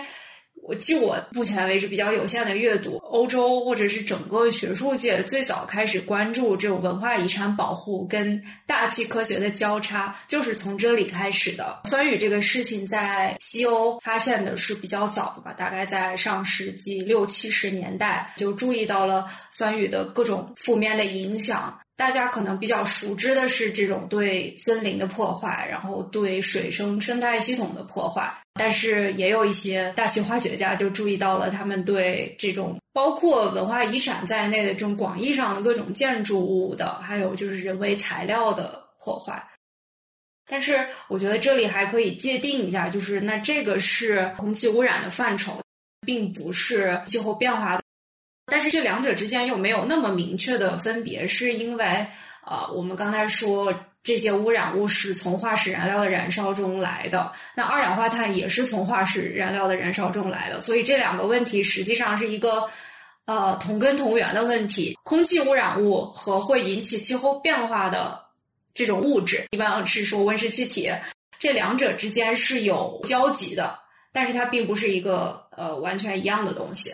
[0.65, 11.81] 我据我目前为止比较有限的阅读，欧洲或者是整个学术界最早开始关注这种文化遗产保护跟大气科学的交叉，就是从这里开始的。
[11.89, 21.77] 酸雨这个事情在西欧发现的是比较早的吧，大概在上世纪六七十年代就注意到了酸雨的各种负面的影响。
[21.95, 28.33] 大家可能比较熟知的是这种对森林的破坏，然后对水生生态系统的破坏。
[28.55, 39.43] 但是也有一些大气化学家就注意到了，他们对这种包括文化遗产在内的这种广义上的各种建筑物的，还有就是人为材料的破坏。
[40.49, 45.59] 但是我觉得这里还可以界定一下，就是那这个是空气污染的范畴，
[46.05, 47.82] 并不是气候变化的。
[48.45, 52.07] 但是这两者之间又没有那么明确的分别，是因为
[52.45, 53.73] 呃，我们刚才说。
[54.03, 62.69] 这些污染物是从化石燃料的燃烧中来的，那二氧化碳也是从化石燃料的燃烧中来的，所以这两个问题实际上是一个
[63.23, 64.99] 呃同根同源的问题。
[65.03, 68.19] 空气污染物和会引起气候变化的
[68.73, 70.91] 这种物质，一般是说温室气体，
[71.39, 73.79] 这两者之间是有交集的，
[74.11, 76.91] 但是它并不是一个呃完全一样的东西。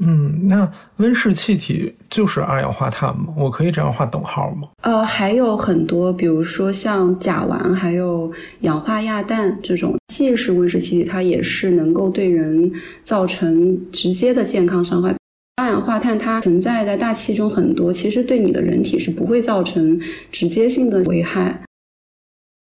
[0.00, 3.34] 嗯，那温室气体就是二氧化碳吗？
[3.36, 4.68] 我可以这样画等号吗？
[4.82, 15.12] 呃，还有很多，比如说像甲烷，还有氧化亚氮这种既是温室气体，它也是能够对人造成直接的健康伤害。
[15.60, 21.64] 二氧化碳它存在在大气中很多，其实对你的人体是不会造成直接性的危害。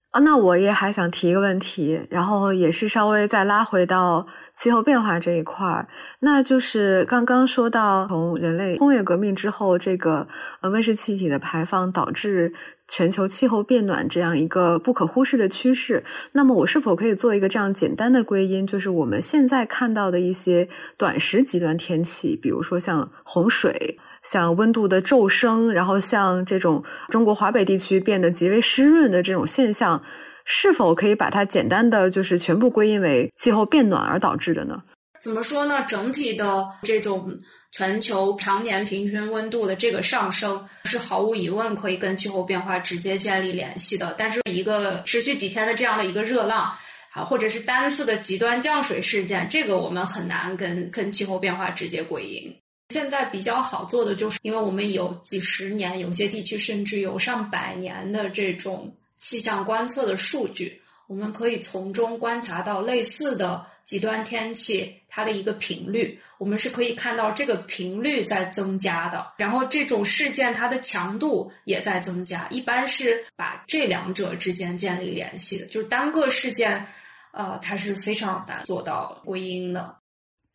[0.09, 4.25] 啊，那我也还想提一个问题，然后也是稍微再拉回到
[4.59, 5.87] 气候变化这一块儿，
[6.19, 10.27] 那就是刚刚说到从人类工业革命之后，这个
[10.59, 12.51] 呃温室气体的排放导致
[12.85, 16.03] 全球气候变暖这样一个不可忽视的趋势。
[16.33, 20.67] 那么我是否可以做一个这样简单的归因，就是我们现在看到的一些
[20.97, 23.97] 短时极端天气，比如说像洪水。
[24.21, 30.03] 像温度的骤升，然后像这种中国华北地区变得极为湿润的这种现象，
[30.51, 34.81] 是否可以把它简单的就是全部归因为气候变暖而导致的呢？
[35.21, 35.85] 怎么说呢？
[35.87, 37.31] 整体的这种
[37.71, 44.15] 全球常年平均温度的这个上升，是毫无疑问可以跟气候变化直接建立联系的。
[44.17, 46.73] 但是一个持续几天的这样的一个热浪，
[47.11, 52.51] 啊，或者是单次的极端降水事件，这个我们很难跟跟气候变化直接归因。
[52.89, 76.85] 现在比较好做的，就是因为我们有几十年，有些地区甚至有上百年的这种气象观测的数据，我们可以从中观察到类似的极端天气它的一个频率，我们是可以看到这个频率在增加的，然后这种事件它的强度也在增加，一般是把这两者之间建立联系的，就是单个事件，
[77.31, 79.95] 呃，它是非常难做到归因的。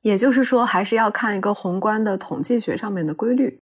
[0.02, 3.58] 也就是说，还是要看一个宏观的统计学上面的规律。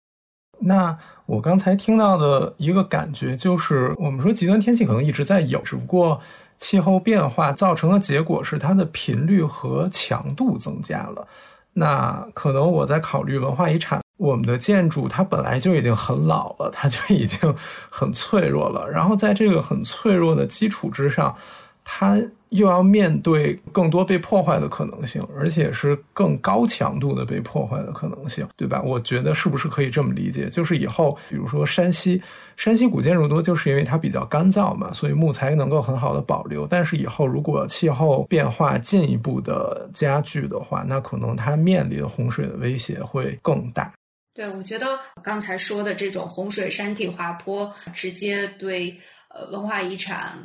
[0.59, 6.19] 那我刚才听到的一个感觉就是，我们说极端天气可能一直在有，只不过。
[6.59, 11.27] 气候变化造成的结果是它的频率和强度增加了。
[11.73, 17.55] 那可能我在考虑文化遗产，我们的建筑它本来就已经很老了，它就已经
[17.91, 18.89] 很脆弱了。
[18.89, 21.35] 然后在这个很脆弱的基础之上，
[21.83, 22.19] 它。
[22.49, 28.81] 又要面对更多被破坏的可能性，而且是更高强度的被破坏的可能性，对吧？
[28.81, 30.49] 我觉得是不是可以这么理解？
[30.49, 32.21] 就是以后，比如说山西，
[32.55, 36.65] 山西古建筑多，就是因为它比较干燥嘛，所以木材能够很好的保留。
[36.65, 43.91] 但是以后如果气候变化进一步的加剧的话，那可能它面临洪水的威胁会更大。
[44.33, 44.85] 对，我觉得
[45.21, 48.95] 刚才说的这种洪水、山体滑坡，直接对
[49.29, 50.37] 呃文化遗产。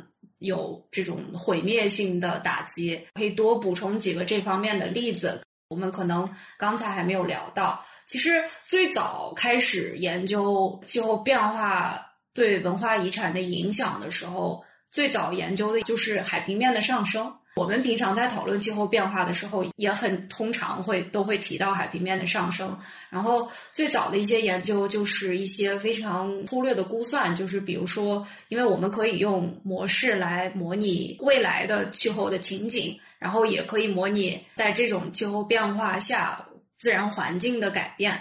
[0.43, 5.41] 有这种毁灭性的打击，可以多补充几个这方面的例子。
[5.69, 11.99] 我们可能刚才还没有聊到，其实最早开始研究气候变化
[12.33, 17.33] 对文化遗产的影响的时候，最早研究的就是海平面的上升。
[17.55, 22.75] 我们平常在讨论气候变化的时候，也很通常会都会提到海平面的上升。
[23.11, 36.43] 然后最早的一些研究就是一些非常粗略的估算，就是比如说，因为我们可以用模式来模拟未来的气候的情景，然后也可以模拟在这种气候变化下
[36.79, 38.19] 自然环境的改变。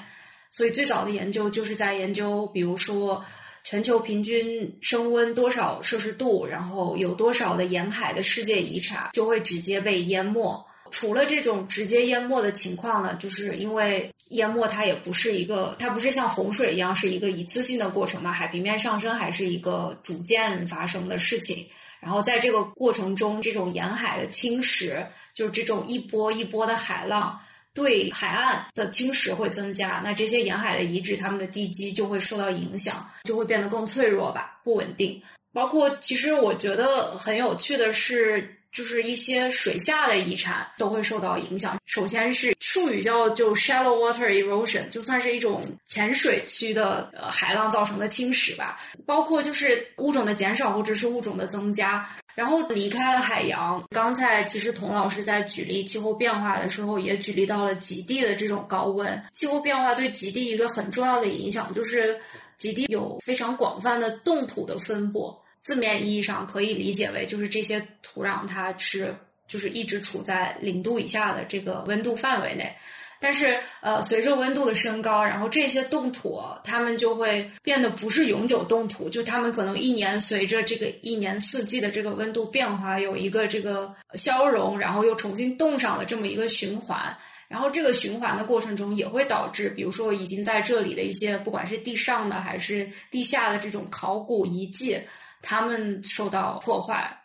[0.51, 3.25] 所以最早的研究就是在研究，比如说。
[3.65, 6.47] 全球平均升温多少摄氏度？
[6.47, 10.65] 然后有多少的沿海的世界遗产就会直接被淹没？
[10.91, 18.31] 除了这种直接淹没的情况呢，就是因为淹没它也不是一个，它不是像洪水一样是一个一次性的过程嘛？
[18.31, 21.67] 海平面上升还是一个逐渐发生的事情。
[21.99, 27.41] 然后在这个过程中，这种沿海的侵蚀，就是这种一波一波的海浪。
[27.75, 35.21] 对海岸的侵蚀会增加，那这些沿海的遗址，它们的地基就会受到影响，就会变得更脆弱吧，不稳定。
[35.53, 38.59] 包括其实我觉得很有趣的是。
[38.73, 41.77] 就是一些水下的遗产都会受到影响。
[41.85, 48.81] 首先是术语叫就 shallow water erosion，就算是一种浅水区的呃海浪造成的侵蚀吧。
[49.05, 53.83] 包括就是物种的减少或者是物种的增加，然后离开了海洋。
[53.91, 59.23] 刚才其实童老师在举例气候变化的时候，也举例到了极地的这种高温。
[59.33, 62.19] 气候变化对极地一个很重要的影响就是，
[62.57, 65.37] 极地有非常广泛的冻土的分布。
[65.61, 69.15] 字面意义上可以理解为，就是这些土壤它是
[69.47, 72.75] 就是一直处在零度以下的这个温度范围内，
[73.23, 87.17] 但是呃，随着温度的升高，然后这些冻土它们就会变得不是永久冻土，就它们可能一年随着这个一年四季的这个温度变化有一个这个消融，然后又重新冻上的这么一个循环，
[87.47, 95.01] 然后这个循环的过程中也会导致，比如说已经在这里的一些不管是地上的还是地下的这种考古遗迹。
[95.45, 97.21] 它们受到破坏，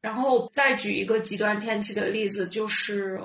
[0.00, 3.20] 然后再举一个极端天气的例子，就是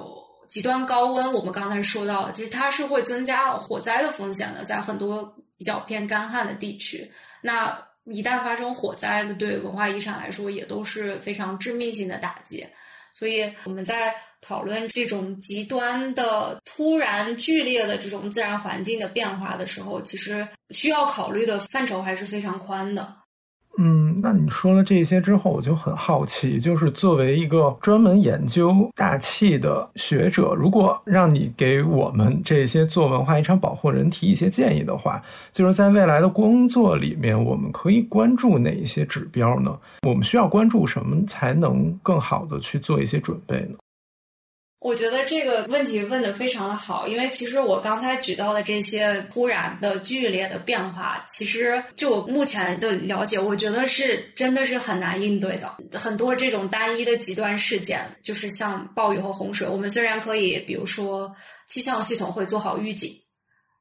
[0.49, 1.33] 极端高温。
[1.33, 7.11] 我们刚才说到了，其实它是会增加火灾的风险的，在很多比较偏干旱的地区。
[7.41, 12.65] 那一旦发生火灾的，对文化遗产来说也都是非常致命性的打击。
[13.13, 23.15] 所以我们在讨论这种极端的、突然剧烈的这种自然环境的变化的时候，其实需要考虑的范畴还是非常宽的。
[23.79, 35.21] 嗯，那你说了这些之后，我就很好奇，就是作为一个专门研究大气的学者，如果让你给我们这些做文化遗产保护人提一些建议的话，
[35.51, 39.77] 就是在未来的工作里面，我们可以关注哪一些指标呢？
[40.07, 43.75] 我们需要关注什么才能更好的去做一些准备呢？
[44.79, 55.75] 我觉得这个问题问的非常的好，因为其实我刚才举到的这些突然的剧烈的变化，其实就我目前的了解，我觉得是真的是很难应对的。
[55.97, 61.35] 很多这种单一的极端事件，就是像暴雨和洪水，我们虽然可以，比如说
[61.67, 63.11] 气象系统会做好预警，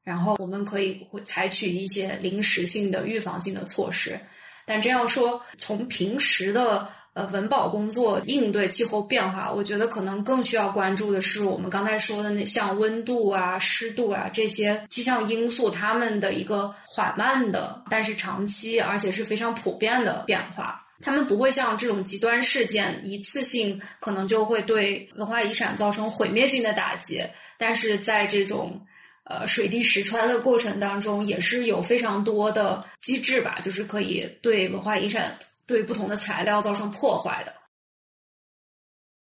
[0.03, 4.19] 然后我们可以会采取一些临时性的预防性的措施，
[4.65, 6.89] 但这样说从平时的。
[7.17, 20.79] 呃，文保工作应对气候变化，我觉得可能更需要关注的是我们刚才说的那像温度啊、湿度啊这些气象因素，它们的一个缓慢的，但是长期而且是非常普遍的变化。
[21.01, 27.23] 他们不会像这种极端事件一次性可能就会对文化遗产造成毁灭性的打击，
[27.57, 28.79] 但是在这种
[29.23, 35.35] 呃水滴石穿的过程当中，也是有非常多的机制吧，就是可以对文化遗产
[35.67, 37.53] 对不同的材料造成破坏的。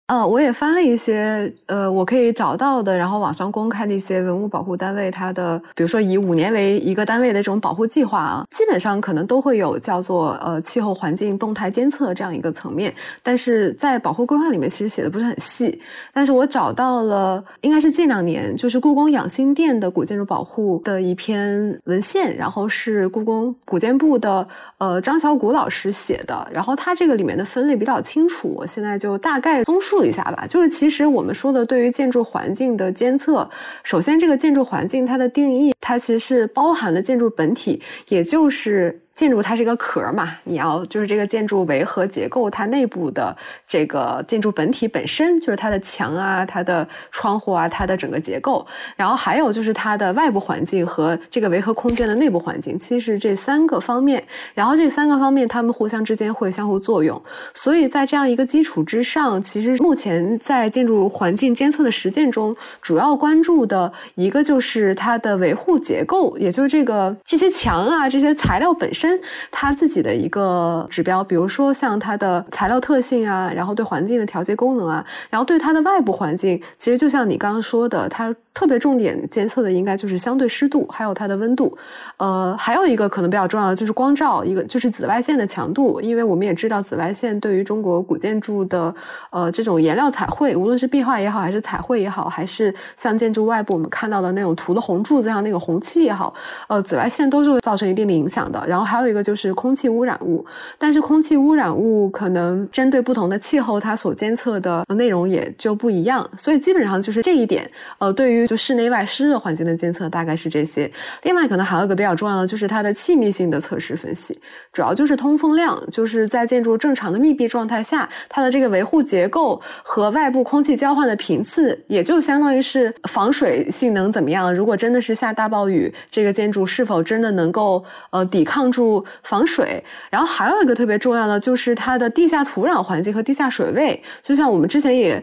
[0.08, 15.78] 呃，我也翻了一些，呃，我可以找到的，然后网上公开的一些文物保护单位，它的，比如说以五年为一个单位的这种保护计划啊，基本上可能都会有叫做呃气候环境动态监测这样一个层面，但是在保护规划里面其实写的不是很细。
[16.10, 24.48] 但是我找到了，应该是近两年，就是故宫养心殿的古建筑保护的一篇文献，然后是故宫古建部的
[24.78, 29.97] 呃张小谷老师写的，然后他这个里面的分类比较清楚，我现在就大概综述。
[30.04, 33.48] 一下吧，就是其实我们说的对于建筑环境的监测，
[33.82, 39.00] 首先这个建筑环境它的定义，它其实是包含了建筑本体，也就是。
[39.18, 48.64] 建筑它是一个壳嘛，你要就是这个建筑维和结构，它内部的这个建筑本体本身就是它的墙啊、它的窗户啊、它的整个结构，
[48.94, 54.22] 然后还有就是它的外部环境和这个维和空间的内部环境，其实这三个方面，
[54.54, 57.20] 然后这三个方面它们互相之间会相互作用，
[57.54, 69.07] 所以在这样一个基础之上，其实目前在建筑环境监测的实践中，主要关注的一个就是它的维护结构，也就是这个这些墙啊、这些材料本身。
[69.50, 81.78] 它自己的一个指标，比如说像它的材料特性啊，然后对环境的调节功能啊，然后对它的外部环境，其实就像你刚刚说的，它特别重点监测的应该就是相对湿度，还有它的温度。
[82.16, 88.92] 呃，还有一个可能比较重要的就是光照，一个就是紫外线的强度，因为我们也知道紫外线对于中国古建筑的
[89.30, 96.34] 呃这种颜料彩绘，无论是壁画也好，还是彩绘也好，还是像建筑外部我们看到的那种涂的红柱子上那个红漆也好，
[96.66, 98.62] 呃，紫外线都是会造成一定的影响的。
[98.66, 100.44] 然后还还有一个就是空气污染物，
[100.76, 106.28] 但是空气污染物可能针对不同的气候，它所监测的内容也就不一样。
[106.36, 110.90] 所以基本上就是这一点，呃，对于就室内外湿热环境的监测大概是这些。
[111.22, 114.40] 另外，可能还有一个比较重要的就是它的气密性的测试分析，
[114.72, 124.52] 主要就是通风量，就是在建筑正常的密闭状态下，它的这个维护结构和外部空气交换的频次，也就相当于是防水性能怎么样。
[124.52, 129.04] 如果真的是下大暴雨，这个建筑是否真的能够呃抵抗住。
[129.22, 134.02] 防水，然后还有一个特别重要的就是它的地下土壤环境和地下水位。
[134.22, 135.22] 就像我们之前也，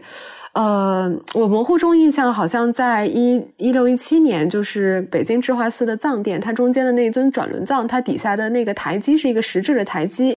[0.56, 10.35] 呃，我模糊中印象好像在一一六一七年，就是北京智化寺的藏殿，它中间的那尊转轮藏，它底下的那个台基是一个石质的台基。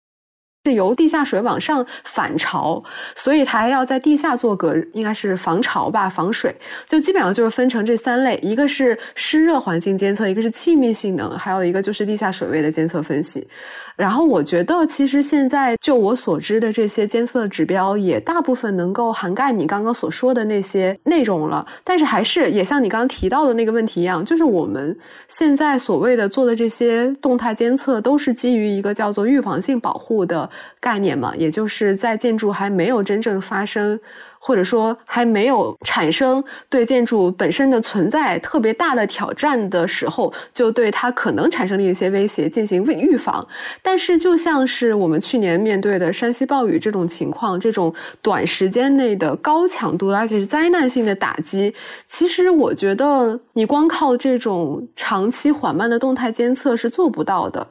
[0.68, 2.82] 是由地下水往上反潮，
[3.16, 6.54] 所以它还要在地下做隔，应该是防潮吧，防水。
[6.86, 13.48] 就基本上就是分成这三类，一个是湿热环境监测，一个是气密性能，还有一个就是地下水位的监测分析。
[13.96, 21.66] 然后我觉得，其实现在就我所知的这些监测指标，也大部分能够涵盖你刚刚所说的那些内容了。
[21.82, 24.96] 但是还是也像你刚刚提到的那个问题一样，就是我们
[25.26, 30.48] 现在所谓的做的这些动态监测，都是基于一个叫做预防性保护的
[30.80, 33.98] 概念嘛，也就是在建筑还没有真正发生。
[34.40, 43.44] 或者说还没有产生对建筑本身的存在特别大的挑战的时候，就对它可能产生的一些威胁进行预预防。
[43.82, 47.92] 但是，就像是我们去年面对的山西暴雨这种情况，这种
[48.22, 51.74] 短时间内的高强度而且是灾难性的打击，
[52.06, 57.66] 其实我觉得你光靠这种长期缓慢的动态监测是做不到的。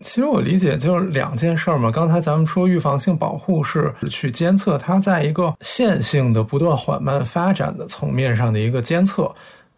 [0.00, 1.90] 其实我理解就是两件事儿嘛。
[1.90, 9.34] 刚才咱们说预防性保护是去监测它在一个线性的不断缓慢发展的层面上的一个监测，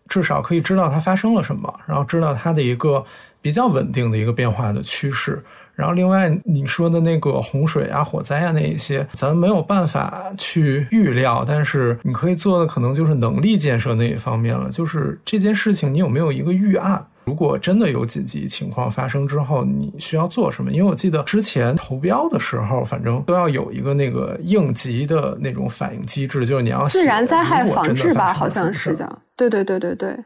[0.08, 3.04] 至少可以知道它发生了什么，然后知道它的一个
[3.40, 5.42] 比较稳定的一个变化的趋势。
[5.76, 14.68] 然后另外你说的那个洪水啊、火灾啊那一些，咱们没有办法去预料，但是你可以做的可能就是能力建设那一方面了。
[14.70, 17.06] 就是这件事情你有没有一个预案？
[17.28, 20.72] 如果真的有紧急情况发生之后，你需要做什么？
[20.72, 29.06] 因为我记得之前投标的时候，反正都要有一个那个应急的那种反应机制，就是你要自然灾害防治吧，好像是叫
[29.36, 30.16] 对对对对对，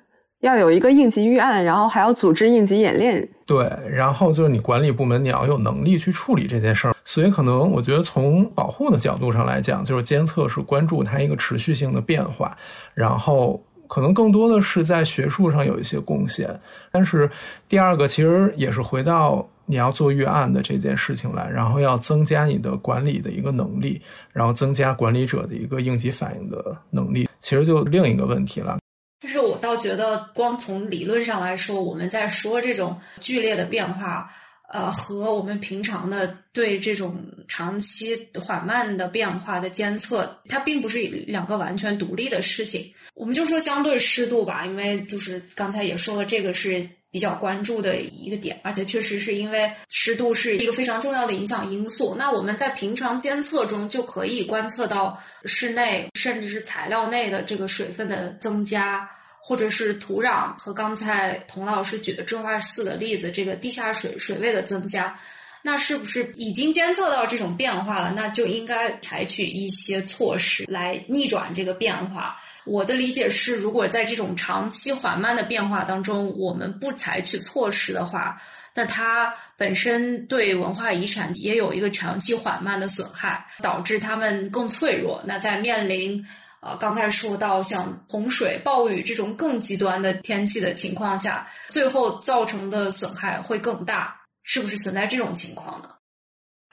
[0.42, 3.28] 要有一个应急预案，然后还要组织应急演练。
[3.44, 6.94] 对，然后就是你管理部门你要有能力去处理这件事儿。
[7.04, 12.56] 所以可能我觉得从保护的角度上来讲，就是监测是关注它一个持续性的变化，
[12.94, 13.60] 然后。
[13.92, 16.48] 可能更多的是在学术上有一些贡献，
[16.90, 17.30] 但是
[17.68, 24.00] 第二个其实也是回到你要做预案的这件事情来，然后要增加你的管理的一个能力，
[24.32, 28.78] 然后增加管理者的一个应急反应的能力，其实就另一个问题了。
[29.20, 34.30] 就是我倒觉得，光从理论上来说，我们在说这种剧烈的变化，
[34.68, 42.92] 呃，和我们平常的对这种长期缓慢的变化的监测，它并不是两个完全独立的事情。
[43.14, 52.14] 我们就说相对湿度吧，因为就是刚才也说了，这个是比较关注的一个点，而且确实是因为湿度是一个非常重要的影响因素。
[52.18, 59.06] 那我们在平常监测中就可以观测到室内甚至是材料内的这个水分的增加。
[59.44, 65.18] 或者是土壤和刚才童老师举的智化寺的例子，这个地下水水位的增加，
[65.62, 68.12] 那是不是已经监测到这种变化了？
[68.14, 72.36] 那就应该采取一些措施来逆转这个变化。
[72.64, 78.40] 我的理解是，如果在这种长期缓慢的变化当中，我们不采取措施的话，
[78.72, 85.20] 那它本身对文化遗产也有一个长期缓慢的损害，导致它们更脆弱。
[85.26, 86.24] 那在面临
[86.62, 95.88] 呃，刚才说到像洪水、暴雨这种更极端的天气的情况下，最后造成的损害会更大，是不是存在这种情况呢？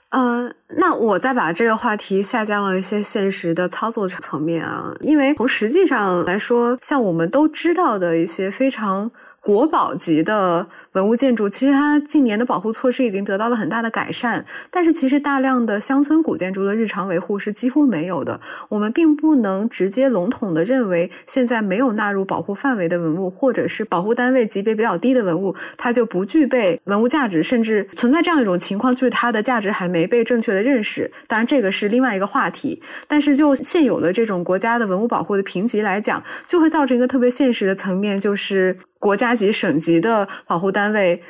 [0.09, 9.09] 呃，那我再把这个话题下降了一些现实的操作层面啊，因为从实际上来说，像我们都知道的一些非常
[9.41, 10.67] 国宝级的。
[10.93, 18.41] 文物建筑其实它近年的保护措施已经得到了很大的改善，但是其实大量的乡村古建筑的日常维护是几乎没有的。
[18.69, 31.09] 我们并不能直接笼统的认为，现在没有纳入保护范围的文物，或者是保护单位级别比较低的文物，它就不具备文物价值，甚至存在这样一种情况，就是它的价值还没被正确的认识。
[31.27, 32.81] 当然，这个是另外一个话题。
[33.07, 40.93] 但是就现有的这种国家的文物保护的评级来讲，就会造成一个特别现实的层面，就是国家级、省级的保护单。
[40.93, 41.21] 位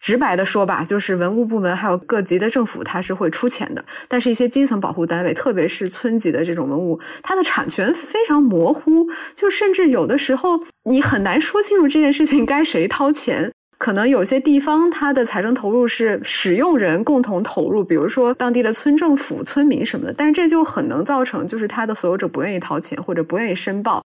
[0.00, 3.84] 直白的说吧，就是文物部门还有各级的政府，它是会出钱的。
[4.06, 13.52] 但是，一些基层保护单位，特别是村级的这种文物，它的产权非常模糊，就甚至有的时候你很难说清楚这件事情该谁掏钱。
[13.76, 24.00] 可能有些地方它的财政投入是使用人共同投入，比如说当地的村政府、村民什么的，但是这就很能造成就是它的所有者不愿意掏钱或者不愿意申报。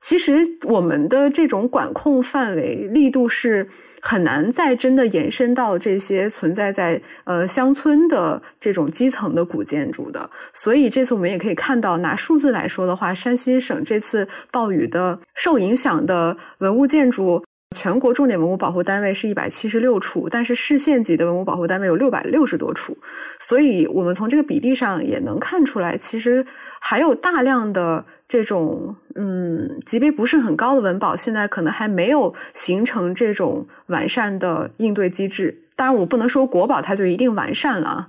[0.00, 3.68] 其实我们的这种管控范围力度是
[4.00, 17.42] 很难再真的延伸到这些存在在呃乡村的这种基层的古建筑的，所以这次我们也可以看到，拿数字来说的话，山西省这次暴雨的受影响的文物建筑。
[17.76, 22.96] 全国重点文物保护单位是一百七十六处，但是市县级的文物保护单位有六百六十多处，
[23.38, 26.44] 所以我们从这个比例上也能看出来，其实
[26.80, 35.56] 还有大量的这种嗯级别不是很高的文保，现在可能还没有形成这种完善的应对机制。
[35.76, 38.08] 当然，我不能说国保它就一定完善了。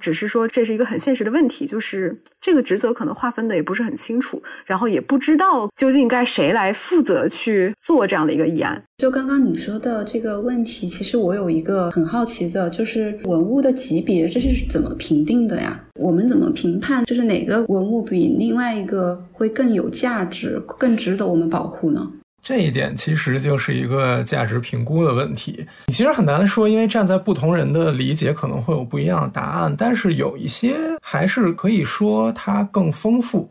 [0.00, 8.82] 只是说这是一个很现实的问题，就是这个职责可能划分的也不是很清楚，然后也不知道究竟该谁来负责去做这样的一个议案。
[8.98, 15.80] 就刚刚你说的这个问题，其实我有一个很好奇的，就是文物的级别这是怎么评定的呀？
[16.00, 22.12] 我们怎么评判，就是哪个文物比另外一个会更有价值、更值得我们保护呢？
[22.42, 29.72] 这一点其实就是一个价值评估的问题，你其实很难说，因为站在不同人的理解可能会有不一样的答案。
[29.78, 33.48] 但是有一些还是可以说它更丰富，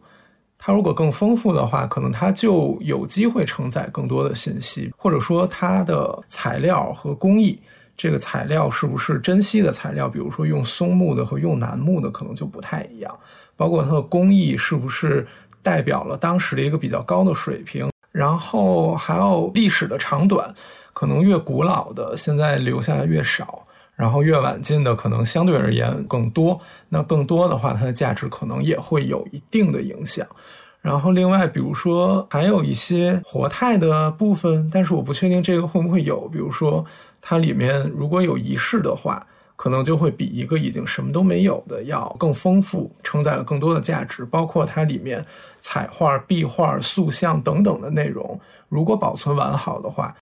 [0.58, 7.58] 它如果更丰富的话，可能它就有机会承载更多的信息，或者说它的材料和工艺，
[7.96, 13.18] 这个材料是不是珍稀的材料，比如说用松木的和用楠木的可能就不太一样，
[13.56, 15.26] 包括它的工艺是不是
[15.64, 17.89] 代表了当时的一个比较高的水平。
[18.12, 20.53] 然后还有历史的长短，
[20.93, 26.59] 可能越古老的现在留下的越少，然后越晚近的可能相对而言更多。
[26.89, 30.28] 那更多的话，它的价值可能也会有一定的影响。
[30.82, 36.28] 然后另外，比如说还有一些活态的部分，但是我不确定这个会不会有。
[36.28, 36.86] 比如说
[37.22, 39.26] 它里面如果有仪式的话。
[39.62, 45.24] 可能就会比一个已经什么都没有的要更丰富，承载了更多的价值，包括它里面
[45.59, 48.41] 彩画、壁画、塑像等等的内容。
[48.70, 50.16] 如果保存完好的话，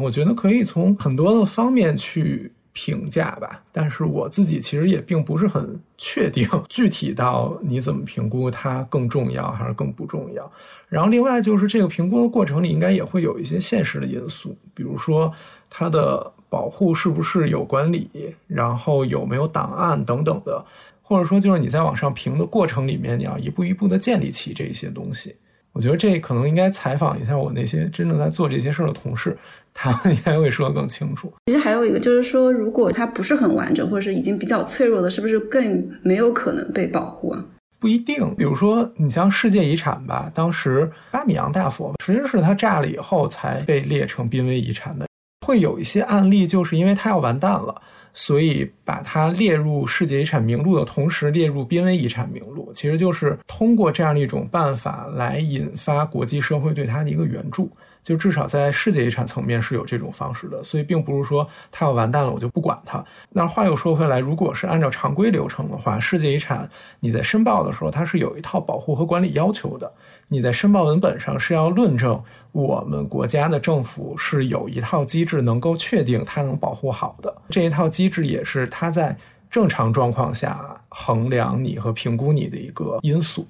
[0.00, 3.62] 我觉得可以从很多的方面去评价吧。
[3.70, 10.50] 但是我自己其实也并不是很确定，具体到你怎么评估它更重要还是更不重要。
[10.88, 15.30] 然后另外就是这个评估的过程里，应该也会有一些现实的因素，比如说
[15.68, 16.32] 它的。
[16.48, 18.08] 保护是不是有管理，
[18.46, 20.64] 然后有没有档案等等的，
[21.02, 25.36] 或者说就是你在往上评的过程里面，你要一步一步的建立起这些东西。
[25.72, 29.36] 我觉得这可能应该采访一下我那些真正在做这些事儿的同事，
[29.74, 31.30] 他们应该会说的更清楚。
[31.46, 37.44] 其实还有一个就是说，如果它不是很完整，或者是已经比较脆弱的，是不是更没有可能被保护啊？
[37.78, 38.34] 不一定。
[38.36, 45.05] 比如说你像世界遗产吧，当时巴米扬大佛实际是它炸了以后才被列成濒危遗产的。
[45.44, 47.82] 会有一些案例，就是因为它要完蛋了，
[48.14, 57.70] 所以把它列入世界遗产名录的同时列入濒危遗产名录，其实就是通过这样的一种办法来引发国际社会对它的一个援助。
[58.02, 63.04] 就至少在世界遗产层面是有这种方式的，所以并不是说它要完蛋了我就不管它。
[63.30, 66.70] 那话又说回来，如果是按照常规流程的话，世界遗产
[67.00, 69.92] 你在申报的时候，它是有一套保护和管理要求的。
[70.28, 72.22] 你在申报文本上是要论证
[72.56, 77.36] 我们国家的政府是有一套机制能够确定它能保护好的。
[77.50, 79.14] 这一套机制也是它在
[79.50, 83.46] 正常状况下衡量你和评估你的一个因素。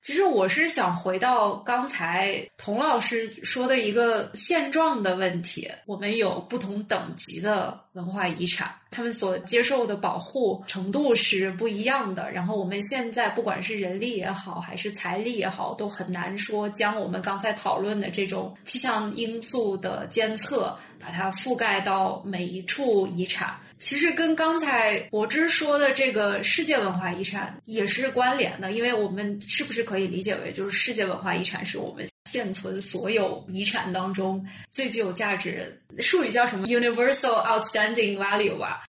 [0.00, 5.70] 其实我是想回到刚才童老师说的一个现状的问题。
[5.84, 12.30] 我们有不同等级的文化遗产，他们所接受的保护程度是不一样的。
[12.30, 23.54] 然后我们现在不管是人力也好，还是财力也好，都很难说将我们刚才讨论的这种气象因素的监测，把它覆盖到每一处遗产。
[23.80, 38.84] 其实跟刚才柏芝说的这个世界文化遗产也是关联的，因为我们是不是可以理解为，就是世界文化遗产是我们现存所有遗产当中最具有价值，术语叫什么？Universal Outstanding Value 吧。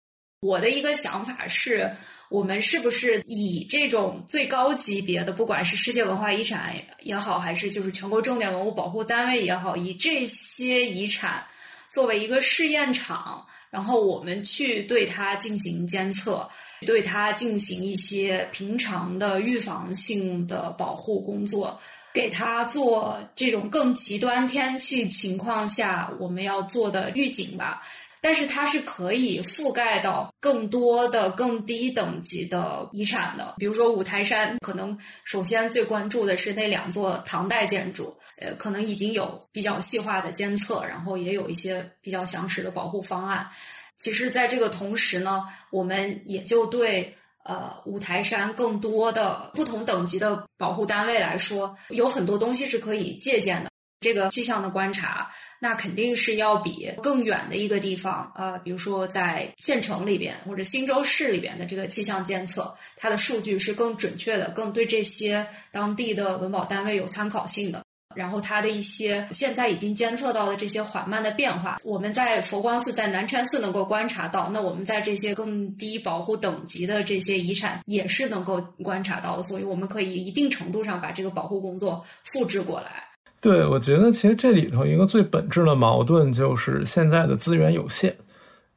[0.41, 1.91] 我的一个想法是，
[2.31, 11.45] 我们是不是以这种最高级别的，不管是世界文化遗产也好，还是就是全国重点文物保护单位也好，以这些遗产
[11.93, 13.45] 作为一个试验场。
[13.71, 16.49] 然后我们去对它进行监测，
[16.87, 21.79] 对它进行一些平常的预防性的保护工作，
[22.13, 27.83] 给它做这种更极端天气情况下我们要做的预警吧。
[28.27, 43.49] 但是它是可以覆盖到更多的更低等级的遗产的，比如说五台山，可能首先最关注的是那两座唐代建筑，呃，可能已经有比较细化的监测，然后也有一些比较详实的保护方案。
[43.97, 47.15] 其实，在这个同时呢，我们也就对
[47.45, 53.71] 呃五台山更多的不同等级的保护单位来说，有很多东西是可以借鉴的。
[54.01, 67.83] 这个气象的观察，那肯定是要比更远的一个地方，呃，比如说在县城里边或者新州市里边的这个气象监测，它的数据是更准确的，更对这些当地的文保单位有参考性的。
[68.15, 83.06] 然后它的一些现在已经监测到的这些缓慢的变化，我们在佛光寺、在南禅寺能够观察到，那我们在这些更低保护等级的这些遗产也是能够观察到的，所以我们可以一定程度上把这个保护工作复制过来。
[83.39, 88.13] 对，我觉得其实这里头一个最本质的矛盾就是现在的资源有限，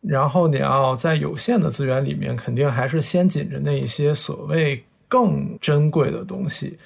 [0.01, 6.77] 然后你要在有限的资源里面，肯定还是先紧着那一些所谓更珍贵的东西。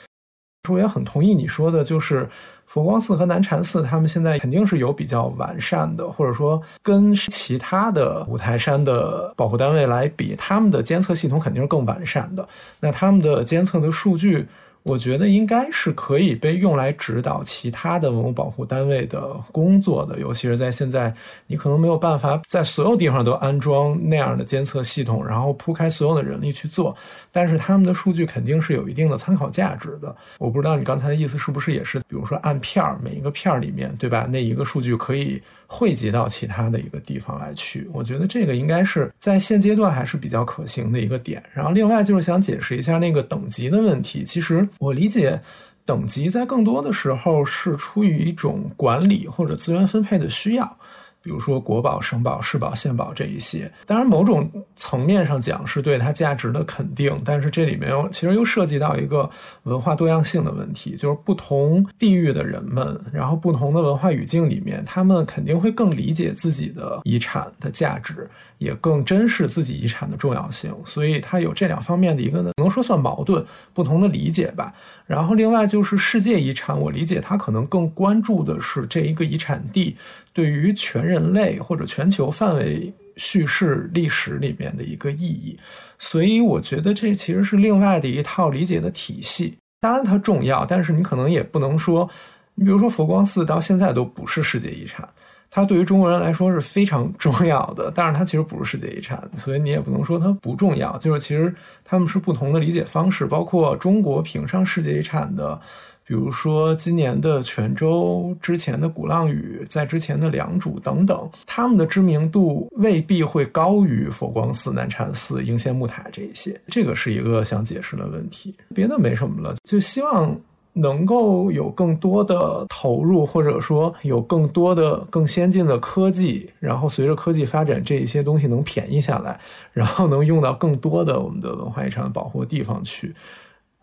[0.69, 2.29] 我也很同意你说的，就是
[2.67, 12.47] 佛光寺和南禅寺，他们现在肯定是有比较完善的，或者说跟其他的五台山的保护单位来比，他们的监测系统肯定是更完善的。
[12.79, 14.47] 那他们的监测的数据。
[14.83, 21.13] 我觉得应该是可以被用来指导其他的文物保护单位的工作的，尤其是在现在，
[21.47, 26.95] 你可能没有办法在所有地方都安装那样的监测系统，然后铺开所有的人力去做。
[27.31, 30.13] 但是他们的数据肯定是有一定的参考价值的。
[30.37, 34.27] 我不知道你刚才的意思是不是也是，比如说按片儿，每一个片儿里面，对吧？
[34.29, 35.41] 那一个数据可以。
[35.67, 41.41] 汇集到其他的一个地方来去，我觉得这个应该是在现阶段还是比较可行的一个点。
[41.53, 44.23] 然后另外就是想解释一下那个等级的问题。
[44.23, 45.39] 其实我理解，
[45.85, 50.77] 等级在更多的时候是出于一种管理或者资源分配的需要。
[51.23, 59.29] 比如说国宝、省宝、市宝、县宝这一些，当然某种层面上讲是对它价值的肯定，但是这里面又其实又涉及到一个
[59.63, 68.29] 文化多样性的问题，就是不同地域的人们，然后不同的文化语境里面，他们肯定会更理解自己的遗产的价值。
[68.57, 74.73] 也更珍视自己遗产的重要性，所以它有这两方面的一个呢，能说算矛盾，不同的理解吧。
[75.05, 79.95] 然后另外就是世界遗产，我理解它可能更关注的是这一个遗产地
[80.31, 85.57] 对于全人类或者全球范围叙事历史里面的一个意义，
[85.99, 89.55] 所以我觉得这其实是另外的一套理解的体系。
[89.81, 92.09] 当然它重要，但是你可能也不能说，
[92.55, 95.07] 你比如说佛光寺到现在都不是世界遗产。
[95.55, 100.97] 它对于中国人来说是非常重要的，但是它其实不是世界遗产，所以你也不能说它不重要。
[100.97, 101.53] 就是其实
[101.85, 105.61] 他们是不同的理解方式，包括中国评上世界遗产的，
[106.07, 116.59] 比如说今年的泉州、之前的鼓浪屿、在之前的良渚等等，他们的知名度未必会高于佛光寺、南禅寺、应县木塔这一些。
[116.69, 120.35] 这个是一个想解释的问题，别的没什么了，就希望。
[120.75, 129.39] 能够有更多的投入，或者说有更多的更先进的科技，然后随着科技发展，这一些东西能便宜下来，
[129.71, 133.13] 然后能用到更多的我们的文化遗产保护地方去。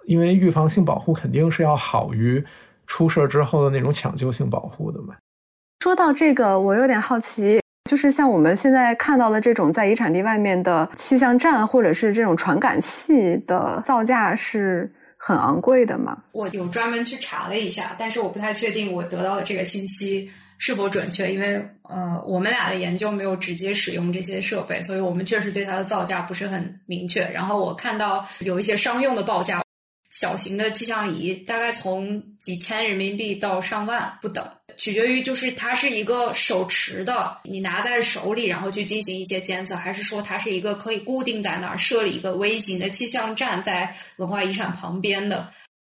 [0.07, 2.45] 因为预防性保护肯定是要好于
[2.89, 5.15] 出事之后的那种抢救性保护的嘛。
[5.85, 14.93] 说到这个，我有点好奇，就是像我们现在看到的这种在遗产地外面的气象站，或者是这种传感器的造价是。
[15.23, 16.17] 很昂贵的嘛？
[16.33, 27.23] 我有专门去查了一下，但是我不太确定我得到的这个信息是否准确，因为呃，我们俩的研究没有直接使用这些设备，所以我们确实对它的造价不是很明确。
[27.31, 29.63] 然后我看到有一些商用的报价，
[30.11, 34.43] 小型的气象仪大概从几千人民币到上万不等。
[34.81, 45.47] 取决于就是它是一个手持的，你拿在手里，然后去进行一些监测，还是说它是一个可以固定在那儿设立一个微型的气象站在文化遗产旁边的？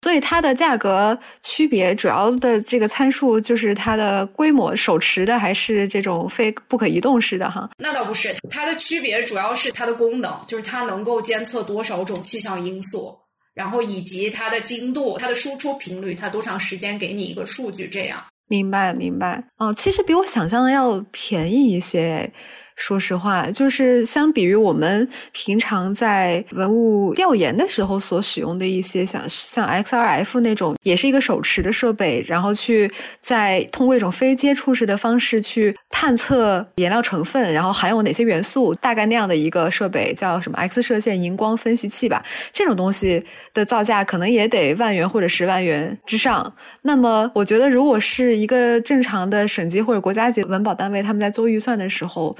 [0.04, 7.70] 所以它的价格区别主要的这个参数就是它的规模，手持的还是这种非不可移动式的哈？
[7.78, 13.14] 那倒不是，它的区别主要是它的功能，就是它能够监测多少种气象因素，
[13.54, 18.24] 然后以及它的精度、它的输出频率，它多长时间给你一个数据这样。
[18.48, 19.44] 明白，明白。
[19.58, 22.32] 哦，其实比我想象的要便宜一些。
[22.78, 42.24] 说实话，就是相比于我们平常在文物调研的时候所使用的一些像像 XRF 那种，也是一个手持的设备，然后去在通过一种非接触式的方式去探测颜料成分，然后含有哪些元素，大概那样的一个设备叫什么 X 射线荧光分析器吧。
[42.54, 43.26] 这种东西
[43.56, 46.54] 的造价可能也得万元或者十万元之上。
[46.84, 52.38] 那么，我觉得如果是一个正常的省级或者国家级文保单位，他们在做预算的时候。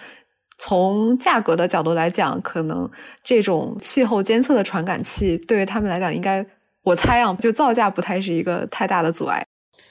[0.58, 2.90] 从价格的角度来讲，可能
[3.24, 6.46] 这种气候监测的传感器对于他们来讲，应该
[6.84, 9.46] 我猜啊，就造价不太是一个太大的阻碍。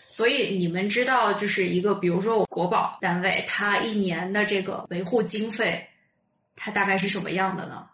[0.09, 5.81] 所以你们知道，就是一个比如说国保单位，它一年的这个维护经费，
[6.55, 7.85] 它大概是什么样的呢？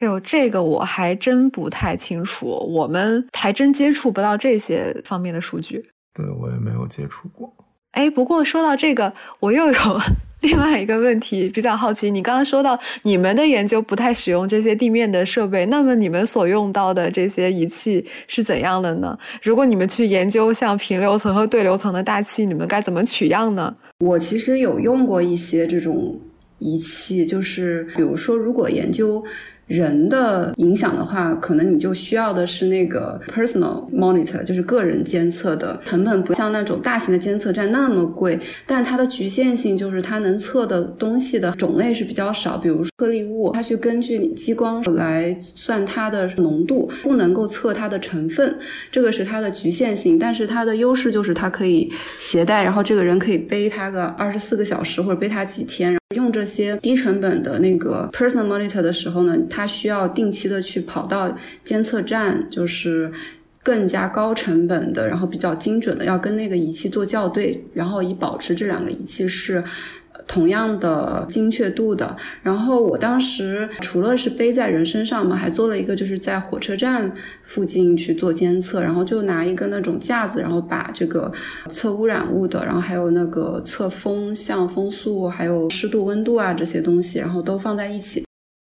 [0.00, 5.84] 哎呦，这个我还真不太清楚，我们还真接触不到这些方面的数据。
[6.14, 7.54] 对我也没有接触过。
[7.92, 10.00] 哎，不过说到这个，我又有。
[10.42, 19.18] 另外一个问题比较好奇，你刚刚说到你们的研究不太使用这些地面的设备，那么你们所用到的这些仪器是怎样的呢？
[19.42, 23.74] 如果你们去研究像平流层和对流层的大气，你们该怎么取样呢？
[23.98, 26.18] 我其实有用过一些这种
[26.58, 29.22] 仪器，就是比如说，如果研究。
[29.70, 48.52] 人的影响的话，可能你就需要的是那个 personal monitor，就是个人监测的，成本不像那种大型的监测站那么贵，但它的局限性就是它能测的东西的种类是比较少，比如说颗粒物，它去根据激光来算它的浓度，不能够测它的成分，
[48.90, 50.18] 这个是它的局限性。
[50.18, 55.96] 但是它的优势就是它可以携带，然后这个人可以背它个二十四个小时或者背它几天。
[56.16, 63.12] 用这些低成本的那个 personal monitor 的时候呢，它它需要定期的去跑到监测站，就是
[63.62, 69.62] 更加高成本的，然后比较精准的，要跟那个仪器做校对，然后以保持这两个仪器是。
[70.26, 77.10] 同样的精确度的，然后我当时除了是背在人身上嘛，还做了一个就是在火车站
[77.42, 81.32] 附近去做监测，然后就拿一个那种架子，然后把这个
[81.70, 88.22] 测污染物的，然后还有那个测风向、风速、还有湿度、温度啊这些东西，然后都放在一起。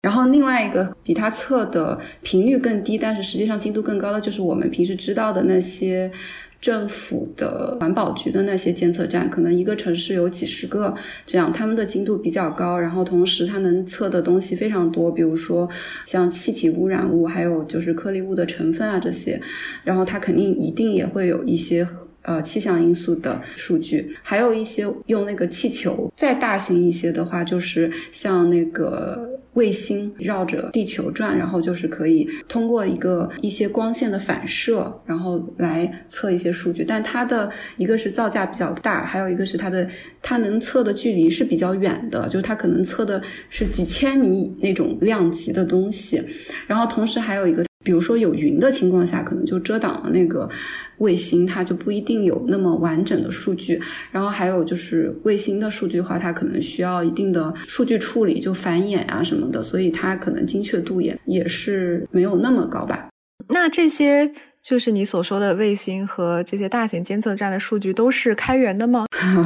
[0.01, 6.11] 然后另外一个比它测的频率更低，但是实际上精度更高的，就是我们平时知道的那些。
[6.59, 10.91] 政府的环保局的那些监测站，可能一个城市有几十个，
[11.23, 15.69] 这样他们的精度比较高，然后同时它能测的东西非常多，比如说
[16.03, 19.39] 像气体污染物，还有就是颗粒物的成分啊这些，
[19.83, 21.87] 然后它肯定一定也会有一些。
[22.27, 36.83] 呃，气象因素的数据，还有一些用那个气球，再大型一些的话，就是像那个卫星绕着地球转，然后就是可以通过一个一些光线的反射，然后来测一些数据。
[36.83, 39.87] 但它的一个是造价比较大，还有一个是它的
[40.21, 46.21] 它能测的距离是比较远的，就是它可能测的是几千米那种量级的东西。
[46.67, 47.65] 然后同时还有一个。
[47.87, 50.49] 比如说有云的情况下，可能就遮挡了那个
[50.97, 53.81] 卫星，它就不一定有那么完整的数据。
[54.11, 63.07] 然后还有就是卫星的数据的话，它可能需要一定的数据处理，就繁衍啊什么的，所以它可能精确度也也是没有那么高吧。
[63.47, 64.29] 那这些
[64.61, 69.05] 就是你所说的卫星和这些大型监测站的数据都是开源的吗？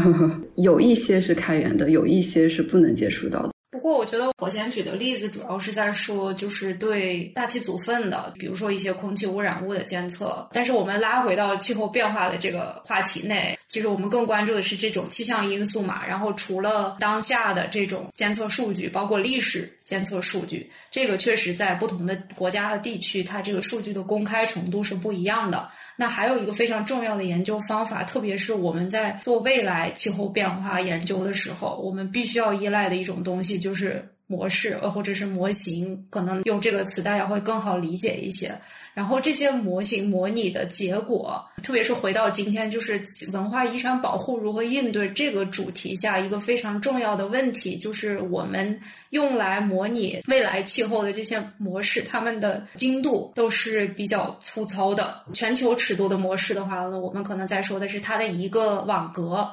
[0.57, 3.51] 有一些是开源的，有一些是不能接触到的。
[3.71, 10.45] 不过我觉得我先举的例子主要是在说，就是对大气组分的，比如说一些空气污染物的监测。
[10.51, 16.05] 但是我们拉回到气候变化的这个话题内，其实我们更关注的是这种气象因素嘛。
[16.05, 25.69] 然后除了当下的这种监测数据，包括历史监测数据，这个确实在不同的国家和地区，它这个数据的公开程度是不一样的。
[25.97, 38.57] 那还有一个非常重要的研究方法，特别是我们在做未来气候变化研究的时候，我们必须要依赖的一种东西就是模式，呃，或者是模型，可能用这个词大家会更好理解一些。
[38.93, 43.01] 然后这些模型模拟的结果，特别是回到今天，就是
[43.31, 48.79] 文化遗产保护如何应对这个主题下一个非常重要的问题，就是我们
[49.11, 55.23] 用来模拟未来气候的这些模式，它们的精度都是比较粗糙的。
[55.33, 59.49] 全球尺度的模式的话，我们可能在说的是它的一个网格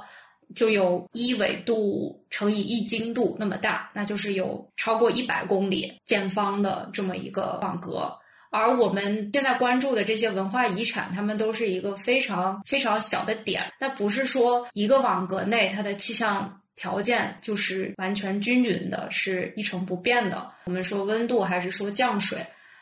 [0.55, 8.12] 就有一纬度乘以一经度那么大，那就是有超过一百公里见方的这么一个网格。
[8.51, 13.62] 而我们现在关注的这些文化遗产，它们都是一个非常非常小的点。
[13.78, 20.51] 那不是说一个网格内它的气象条件就是完全均匀的，是一成不变的。
[20.64, 22.38] 我们说温度还是说降水，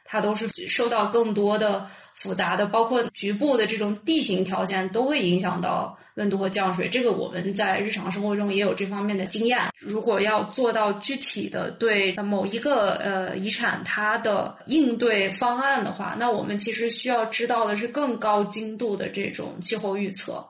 [0.07, 1.87] 它都是受到更多的。
[2.19, 6.89] 复杂的，包括局部的这种地形条件，都会影响到温度和降水。
[6.89, 9.59] 这个我们在日常生活中也有这方面的经验。
[9.79, 20.43] 如果要做到具体的对某一个呃遗产它的应对方案的话，那我们其实需要知道的是更高精度的这种气候预测。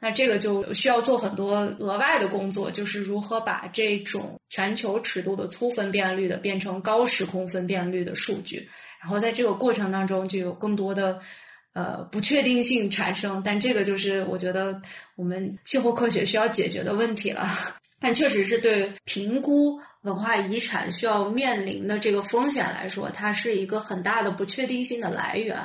[0.00, 8.68] 那这个就需要做很多额外的工作，就是如何把这种全球尺度的粗分辨率的变成高时空分辨率的数据。
[9.06, 11.20] 然后在这个过程当中，就有更多的
[11.74, 14.82] 呃不确定性产生，但这个就是我觉得
[15.14, 17.48] 我们气候科学需要解决的问题了。
[18.00, 25.56] 但确实是对评估文化遗产需要面临的这个风险来说，它是一个很大的不确定性的来源。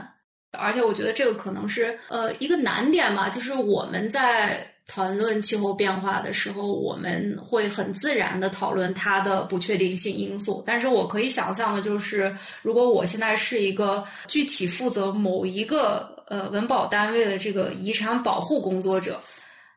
[0.52, 4.71] 而且我觉得这个可能是呃一个难点嘛，就是我们在。
[4.88, 10.62] 谈论气候变化的时候，我们会很自然的讨论它的不确定性因素。
[10.66, 19.18] 但是我可以想象的就是，如果我现在是一个具体负责某一个呃文保单位的这个遗产保护工作者，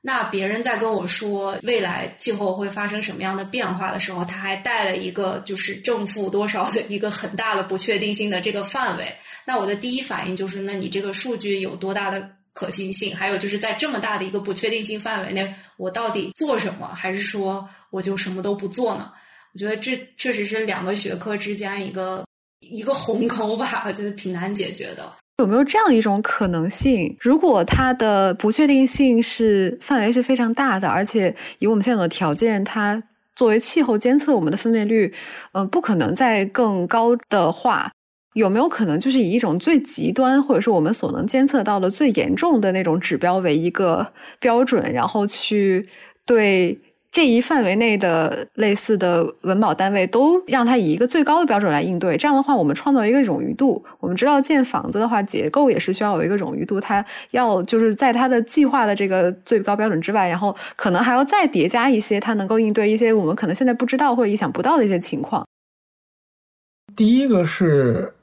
[0.01, 12.29] 那别人在跟我说未来气候会发生什么样的变化的时候，他还带了一个就是正负多少的一个很大的不确定性的这个范围，那我的第一反应就是，那你这个数据有多大的？
[12.55, 19.11] 可行性，还有就是在这么大的一个不确定性范围内，我到底做什么，还是说我就什么都不做呢？
[19.53, 22.25] 我觉得这确实是两个学科之间一个
[22.61, 25.13] 一个鸿沟吧，我觉得挺难解决的。
[25.39, 27.17] 有没有这样一种可能性？
[27.21, 33.03] 如果它的不确定性是范围是非常大的，而且以我们现有的条件，它
[33.35, 35.13] 作为气候监测，我们的分辨率，
[35.53, 37.91] 嗯，不可能再更高的话。
[38.35, 44.07] 有没有可能就是以一种最极端，或者是我们所能监测到的最严重的那种指标为一个
[44.39, 45.89] 标准，然后去
[46.27, 46.77] 对
[47.13, 52.17] 这一范围内的类似的文保单位都让它以一个最高的标准来应对？
[52.17, 53.81] 这样的话，我们创造一个冗余度。
[54.01, 65.47] 我们知道建房子的话，结构也是需要有一个冗余度，它要就是在它的计划的这个最高标准之外，然后可能还要再叠加一些，它能够应对一些我们可能现在不知道或者意想不到的一些情况。
[66.97, 68.14] 第一个是。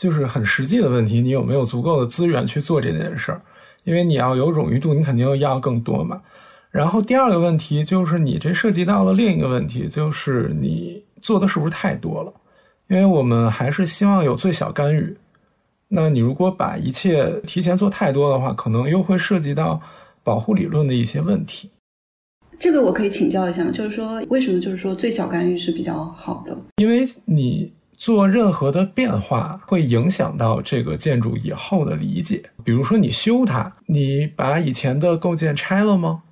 [0.00, 3.42] 就是很实际的问题，你有没有足够的资源去做这件事儿？
[3.84, 6.22] 因为你要有冗余度，你肯定要更多嘛。
[6.70, 12.32] 然后第二个问题就是，你这涉及到了另一个问题，就是你做的是不是太多了？
[12.88, 15.14] 因为我们还是希望有最小干预。
[15.88, 19.78] 那你如果把一切提前做太多的话，可能又会涉及到
[20.22, 21.68] 保护理论的一些问题。
[22.58, 26.58] 这个我可以请教一下，就是说为什么就是说最小干预是比较好的？
[26.76, 27.70] 因为你。
[28.00, 32.42] 做任何的变化会影响到这个建筑以后的理解。
[32.64, 36.22] 比如说，你修它，你把以前的构件拆了吗？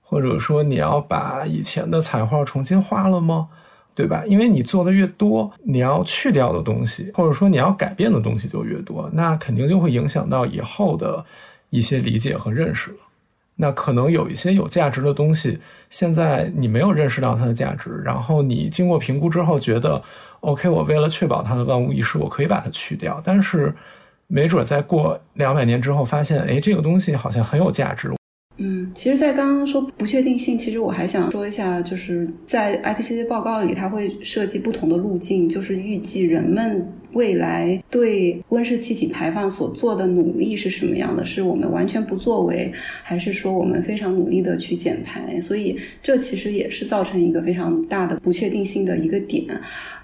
[0.00, 3.48] 或者说，你要把以前的彩画重新画了吗？
[3.94, 4.24] 对吧？
[4.26, 11.24] 因为你做的越多，你要去掉的东西，或者说你要改变的东西就越多，那肯定就会影响到以后的
[11.70, 12.96] 一些理解和认识了。
[13.62, 15.56] 那可能有一些有价值的东西，
[15.88, 20.02] 现在你没有认识到它的价值，然后你经过评估之后觉得。
[20.40, 23.22] OK，我为了确保它的万无一失，我可以把它去掉。
[23.24, 23.72] 但是，
[24.26, 28.10] 没准在过两百年之后，发现，哎，这个东西好像很有价值。
[28.56, 41.24] 嗯，其实，在刚刚说不确定性，其实我还想说一下，就是在 IPCC 报告里，它会设计不同的路径，就是预计人们未来对温室气体排放所做的努力是什么样的？
[41.24, 45.40] 是我们完全不作为，还是说我们非常努力的去减排？
[45.40, 49.46] 所以这其实也是造成一个非常大的不确定性的一个点。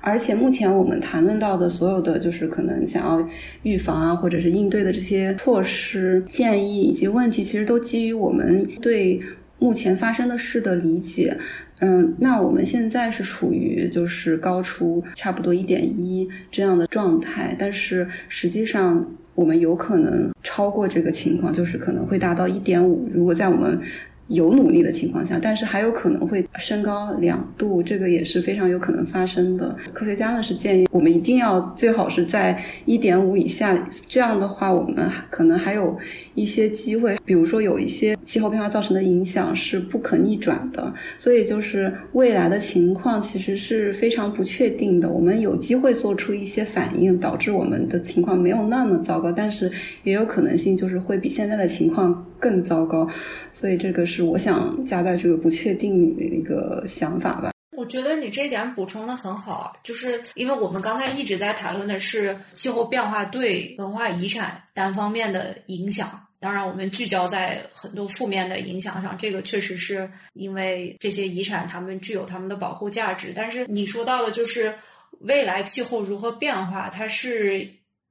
[0.00, 3.28] 而且目前我们谈论到的所有的，就是可能想要
[3.62, 9.20] 预防啊，或者是应对的这些措施、建议以及问题，其实都基于我们对
[9.59, 11.36] 目前发生的事的理解。
[11.81, 23.09] 嗯，那我们现在是处于就是高出差不多一点一这样的状态，但是实际上我们有可能超过这个情况，就是可能会达到一点五。
[23.14, 23.81] 如果在我们
[24.29, 29.76] 有努力的情况下，但是还有可能会升高两度，这个也是非常有可能发生的。
[29.93, 33.76] 科学家呢是建议我们一定要最好是在一点五以下，
[34.07, 35.97] 这样的话我们可能还有
[36.35, 37.16] 一些机会。
[37.24, 45.11] 比如说有一些气候变化造成的影响是不可逆转的，所以就是未来的情况其实是非常不确定的。
[45.11, 49.70] 我们有机会做出一些反应，导致我们的情况没有那么糟糕，但是
[50.05, 53.09] 也有可能性就是会比现在的情况更糟糕。
[53.53, 57.51] 所以这个是我想加在这个不确定的一个想法吧。
[57.76, 66.20] 我觉得你这点补充的很好，就是因为我们刚才一直在谈论的是气候变化对文化遗产单方面的影响。
[66.41, 73.32] 当然，我们聚焦在很多负面的影响上，这个确实是因为这些遗产它们具有它们的保护价值。
[73.34, 74.72] 但是你说到的就是
[75.20, 77.68] 未来气候如何变化，它是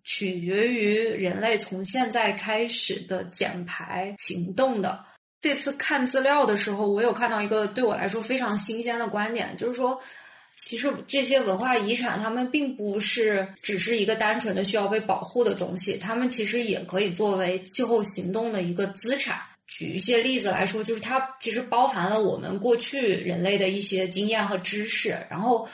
[0.07, 5.03] 取决于人类从现在开始的减排行动的。
[5.41, 9.99] 这次看资料的时候，我有看到一个对我来说非常新鲜的观点，就是说，
[10.57, 19.41] 其实这些文化遗产，它们并不是只是一个单纯的需要被保护的东西，它们其实也可以作为气候行动的一个资产。
[19.67, 25.67] 举一些例子来说，就是它其实包含了我们过去人类的一些经验和知识，然后。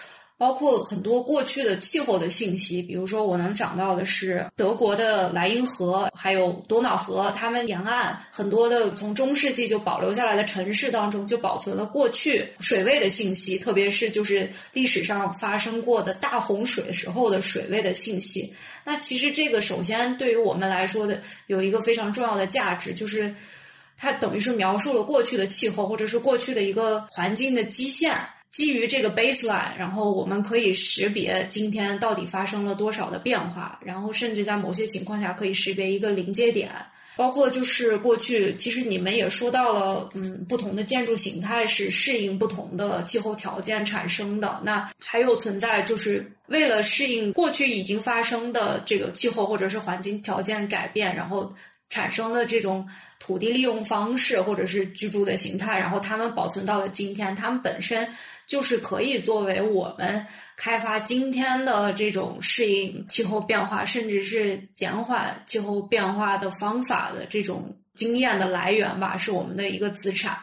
[0.43, 18.53] 包括很多过去的气候的信息，比如说我能想到的是德国的莱茵河，还有多瑙河，它们沿岸很多的从中世纪就保留下来的城市当中，就保存了过去水位的信息，特别是就是历史上发生过的大洪水时候的水位的信息。
[18.83, 23.33] 那其实这个首先对于我们来说的有一个非常重要的价值，就是
[23.97, 28.13] 它等于是描述了过去的气候或者是过去的一个环境的基线。
[28.53, 36.71] 基于这个 baseline，然后我们可以识别今天到底发生了多少的变化，然后甚至在某些情况下可以识别一个临界点。
[37.15, 44.59] 包括就是过去，其实你们也说到了，嗯，不同的建筑形态是适应不同的气候条件产生的。
[44.63, 51.53] 那还有存在就是为了适应过去已经发生的这个气候或者是环境条件改变，然后
[51.87, 52.87] 产生了这种
[53.19, 58.07] 土地利用方式或者是居住的形态，然后它们保存到了今天，它们本身。
[58.47, 60.25] 就是可以作为我们
[60.57, 70.37] 开发今天的这种适应气候变化，甚至是减缓气候变化的方法的这种经验的来源吧，是我们的一个资产。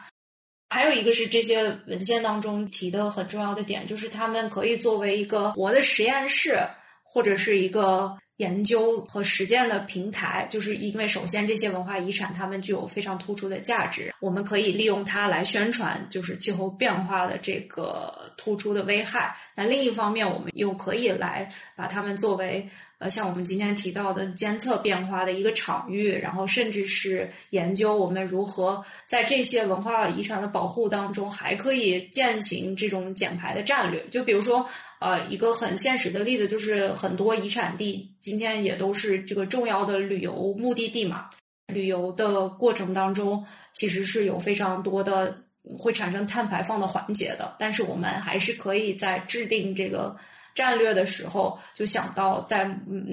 [0.69, 6.57] 还有一个是这些文献当中提的很重要的点，就是他们可以作为一个活的实验室，
[7.03, 8.17] 或者是一个。
[8.41, 19.35] 研究和实践的平台，就是因为首先这些文化遗产它们具有非常突出的价值，我们可以利用它来宣传，就是气候变化的这个突出的危害。
[19.55, 22.67] 那另一方面，我们又可以来把它们作为。
[23.01, 34.05] 呃，像我们今天提到的监测变化的一个场域，然后甚至是研究我们如何在这些文化遗产的保护当中，还可以践行这种减排的战略。
[34.11, 34.63] 就比如说，
[34.99, 41.27] 呃，一个很现实的例子，就是很多遗产地今天也都是这个重要的旅游目的地嘛。
[41.73, 43.43] 旅游的过程当中，
[43.73, 45.35] 其实是有非常多的
[45.79, 50.15] 会产生碳排放的环节的，但是我们还是可以在制定这个。
[50.53, 52.65] 战略的时候，就想到在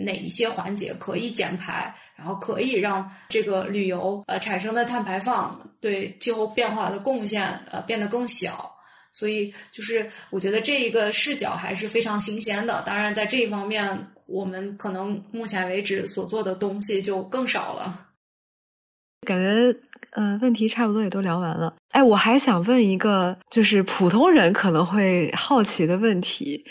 [0.05, 8.75] 哪一些环节可以减排，然后可以让这个旅游呃产生的碳排放对气候变化的贡献呃变得更小。
[9.11, 12.83] 所以，就是我觉得这一个视角还是非常新鲜的。
[12.87, 18.07] 当然，在这一方面，我们可能目前为止所做的东西就更少了。
[19.27, 19.77] 感觉
[20.11, 21.75] 呃，问题差不多也都聊完了。
[21.91, 26.65] 哎，我还想问一个，就是普通人可能会好奇的问题。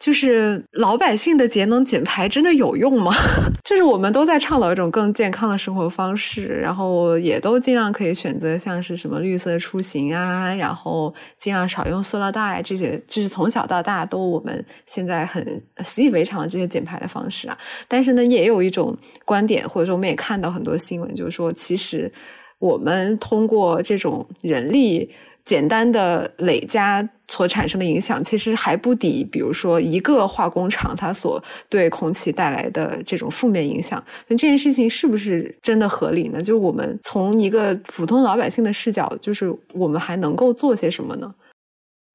[0.00, 3.12] 就是老百姓的节能减排真的有用吗？
[3.62, 17.58] 就是我们都在倡导一种更健康的生活方式，然后也都尽量可以选择像是什么绿色出行啊，然后尽量少用塑料袋这些，就是从小到大都我们现在很习以为常的这些减排的方式啊。
[17.86, 18.96] 但是呢，也有一种
[19.26, 22.10] 观点，或者说我们也看到很多新闻，就是说其实
[22.58, 25.10] 我们通过这种人力。
[25.44, 34.02] 简单的累加所产生的影响，其实还不抵，比如说一个化工厂它所对空气带来的这种负面影响。
[34.28, 36.38] 那这件事情是不是真的合理呢？
[36.38, 41.34] 就是我们从一个普通老百姓的视角，就是我们还能够做些什么呢？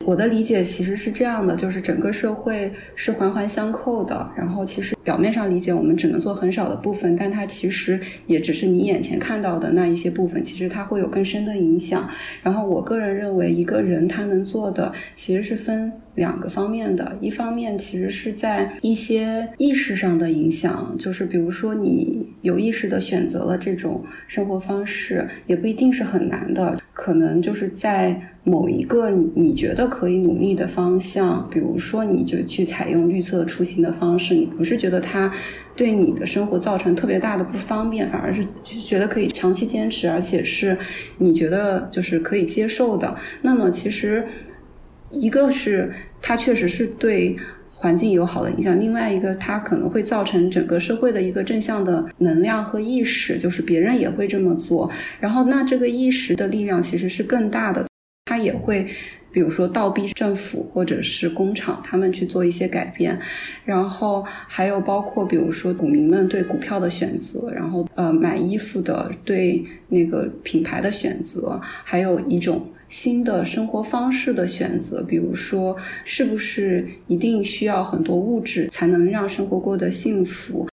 [0.06, 4.32] 我的理解其实是这样的，就是整个社会是环环相扣的。
[4.36, 10.44] 然后其实表面上理解，我们只能做很少的部分，但它其实也只是你眼前看到的那一些部分。
[10.44, 12.10] 其实它会有更深的影响。
[12.42, 17.16] 然后我个人认为，一个人他能做的其实是分两个方面的。
[17.22, 28.20] 一方面其实是在一些意识上的影响，就是比如说你有意识的选择了这种生活方式，也不一定是很难的，可能就是在。
[28.48, 35.32] 某一个你你觉得可以努力的方向，比如说你就去采用绿色出行的方式，你不是觉得它
[35.76, 40.78] 对你的生活造成特别大的不方便，反而是觉得可以长期坚持，而且是
[41.18, 43.16] 你觉得就是可以接受的。
[43.42, 44.26] 那么其实
[45.12, 47.36] 一个是它确实是对
[47.74, 54.90] 环境有好的影响，另外一个它可能会造成整个社会的一个正向的能量和意识，就是别人也会这么做。
[55.20, 57.86] 然后那这个意识的力量其实是更大的。
[58.28, 58.88] 他也会，
[59.36, 63.20] 比如说倒逼政府或者是工厂，他们去做一些改变，
[63.66, 75.76] 然后还有包括比如说股民们对股票的选择，然后呃买衣服的对那个品牌的选择，还有一种新的生活方式的选择，比如说
[76.06, 80.66] 是不是一定需要很多物质才能让生活过得幸福？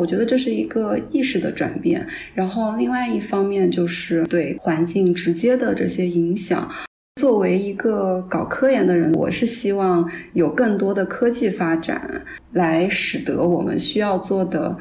[0.00, 6.68] 我觉得这是一个意识的转变，然后另外一方面就是对环境直接的这些影响。
[7.16, 14.76] 作为一个搞科研的人，我是希望有更多的科技发展，来使得我们需要做的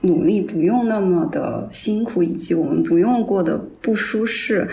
[0.00, 4.68] 努力不用那么的辛苦，以及我们不用过的不舒适。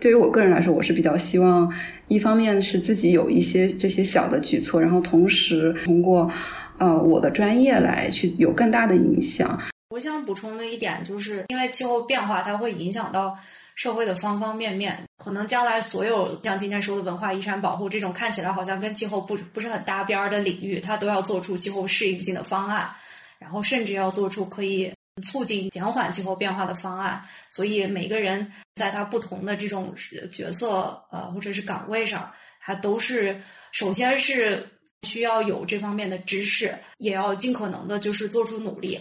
[0.00, 1.72] 对于我个人来说，我是比较希望，
[2.08, 6.30] 一方面是自己有一些这些小的举措，然后同时通过。
[6.76, 9.56] 呃，我的专业来去有更大的影响。
[9.90, 13.32] 我想补充的一点就是，因为气候变化，它会影响到
[13.74, 15.02] 社会的方方面面。
[15.16, 22.90] 可能将来所有像今天说的文化遗产保护这种看起来好像跟气候不不是很搭边儿的领域，它都要做出气候适应性的方案，
[23.38, 24.92] 然后甚至要做出可以
[25.22, 27.22] 促进减缓气候变化的方案。
[27.50, 29.94] 所以每个人在他不同的这种
[30.30, 32.30] 角色呃或者是岗位上，
[32.60, 33.40] 他都是
[33.72, 34.68] 首先是。
[35.04, 38.98] 需要有这方面的知识，也要尽可能的，就是做出努力。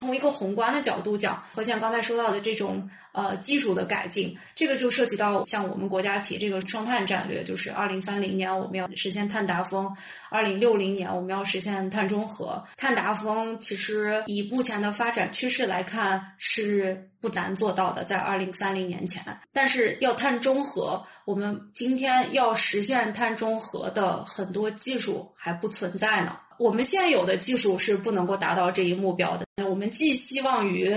[0.00, 9.94] 从一个宏观的角度讲，和像刚才说到的这种呃技术的改进，这个就涉及到像我们国家提这个双碳战略，就是二零三零年我们要实现碳达峰，
[10.30, 12.64] 二零六零年我们要实现碳中和。
[12.78, 19.22] 碳达峰其实以目前的发展趋势来看是不难做到的，在二零三零年前。
[19.52, 26.38] 但是要碳中和，我们今天要实现碳中和的很多技术还不存在呢。
[26.60, 29.46] 我们现有的技术是不能够达到这一目标的。
[29.56, 30.94] 那我们寄希望于，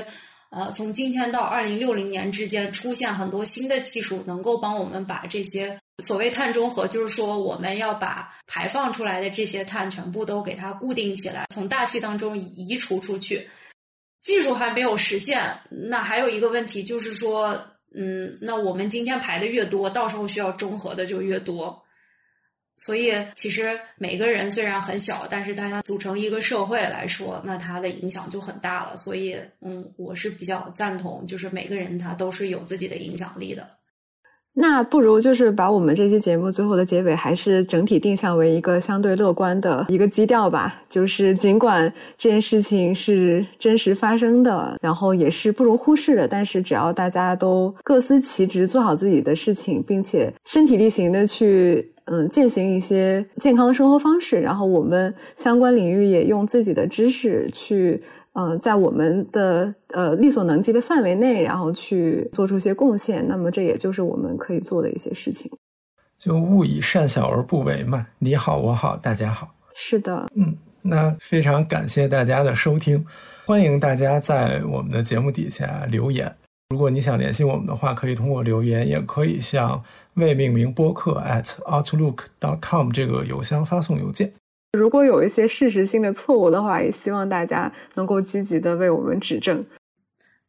[0.50, 13.48] 呃，从今天到二零六零年之间出现很多新的技术，能够帮我们把这些所谓碳中和，就是说我们要把排放出来的这些碳全部都给它固定起来，从大气当中移除出去。
[14.22, 17.58] 技术还没有实现，那还有一个问题就是说，
[17.96, 21.83] 嗯，那我们今天排的越多，到时候需要中和的就越多。
[22.78, 28.98] 所以，其实每个人虽然很小，但是大家组成一个社会来说，那他的影响就很大了。
[28.98, 33.70] 所以，嗯，我是比较赞同，就是每个人他都是有自己的影响力的。
[34.56, 40.82] 那不如就是把我们这期节目最后的结尾，还是整体定向为一个相对乐观的一个基调吧。
[40.88, 51.90] 就是尽管这件事情是真实发生的，然后也是不容忽视的，但是只要大家都各司其职，做好自己的事情，并且身体力行的去。
[52.08, 63.26] 嗯，践行一些健康的生活方式，然后我们相关领域也用自己的知识去，呃，在我们的呃力所能及的范围内，然后去做出一些贡献。
[63.28, 65.52] 那么，这也就是我们可以做的一些事情。
[66.18, 69.54] 就勿以善小而不为嘛，你好，我好，大家好。
[69.76, 73.06] 是的，嗯，那非常感谢大家的收听，
[73.46, 76.34] 欢迎大家在我们的节目底下留言。
[76.70, 79.84] 如果你想联系我们的话，可以通过留言，也可以向
[80.16, 84.32] 未命名播客 at outlook dot com 这个邮箱发送邮件。
[84.74, 89.64] 如果有一些事实性的错误的话，也希望大家能够积极的为我们指正。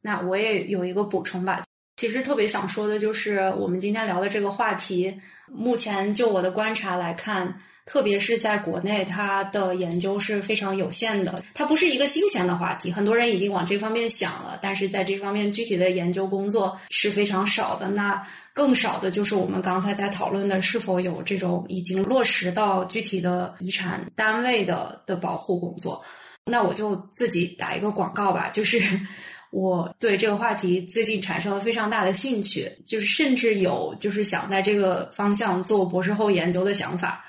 [0.01, 1.63] 那我也有一个补充吧，
[1.97, 5.15] 其实特别想说的就是，我们今天聊的这个话题，
[5.53, 17.89] 目前就我的观察来看，特别是在国内，它的研究是非常有限的，它不是一个新鲜的话题，很多人已经往这方面想了，但是在这方面具体的研究工作是非常少的。
[17.89, 26.03] 那更少的就是我们刚才在讨论的，是否有这种已经落实到具体的遗产单位的的保护工作。
[26.47, 28.81] 那我就自己打一个广告吧，就是
[29.51, 37.25] 我对这个话题最近产生了非常大的兴趣，就是甚至有就是想在这个方向做博士后研究的想法。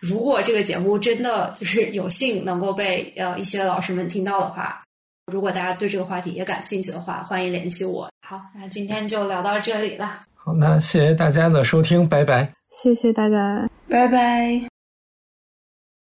[0.00, 4.80] 如果这个节目真的就是 有幸能够被呃一些老师们听到的话，
[5.26, 8.08] 如果大家对这个话题也感兴趣的话，欢迎联系我。
[8.24, 10.22] 好，那今天就聊到这里了。
[10.48, 12.54] 好，那谢谢大家的收听，拜拜。
[12.70, 14.77] 谢谢大家，拜拜。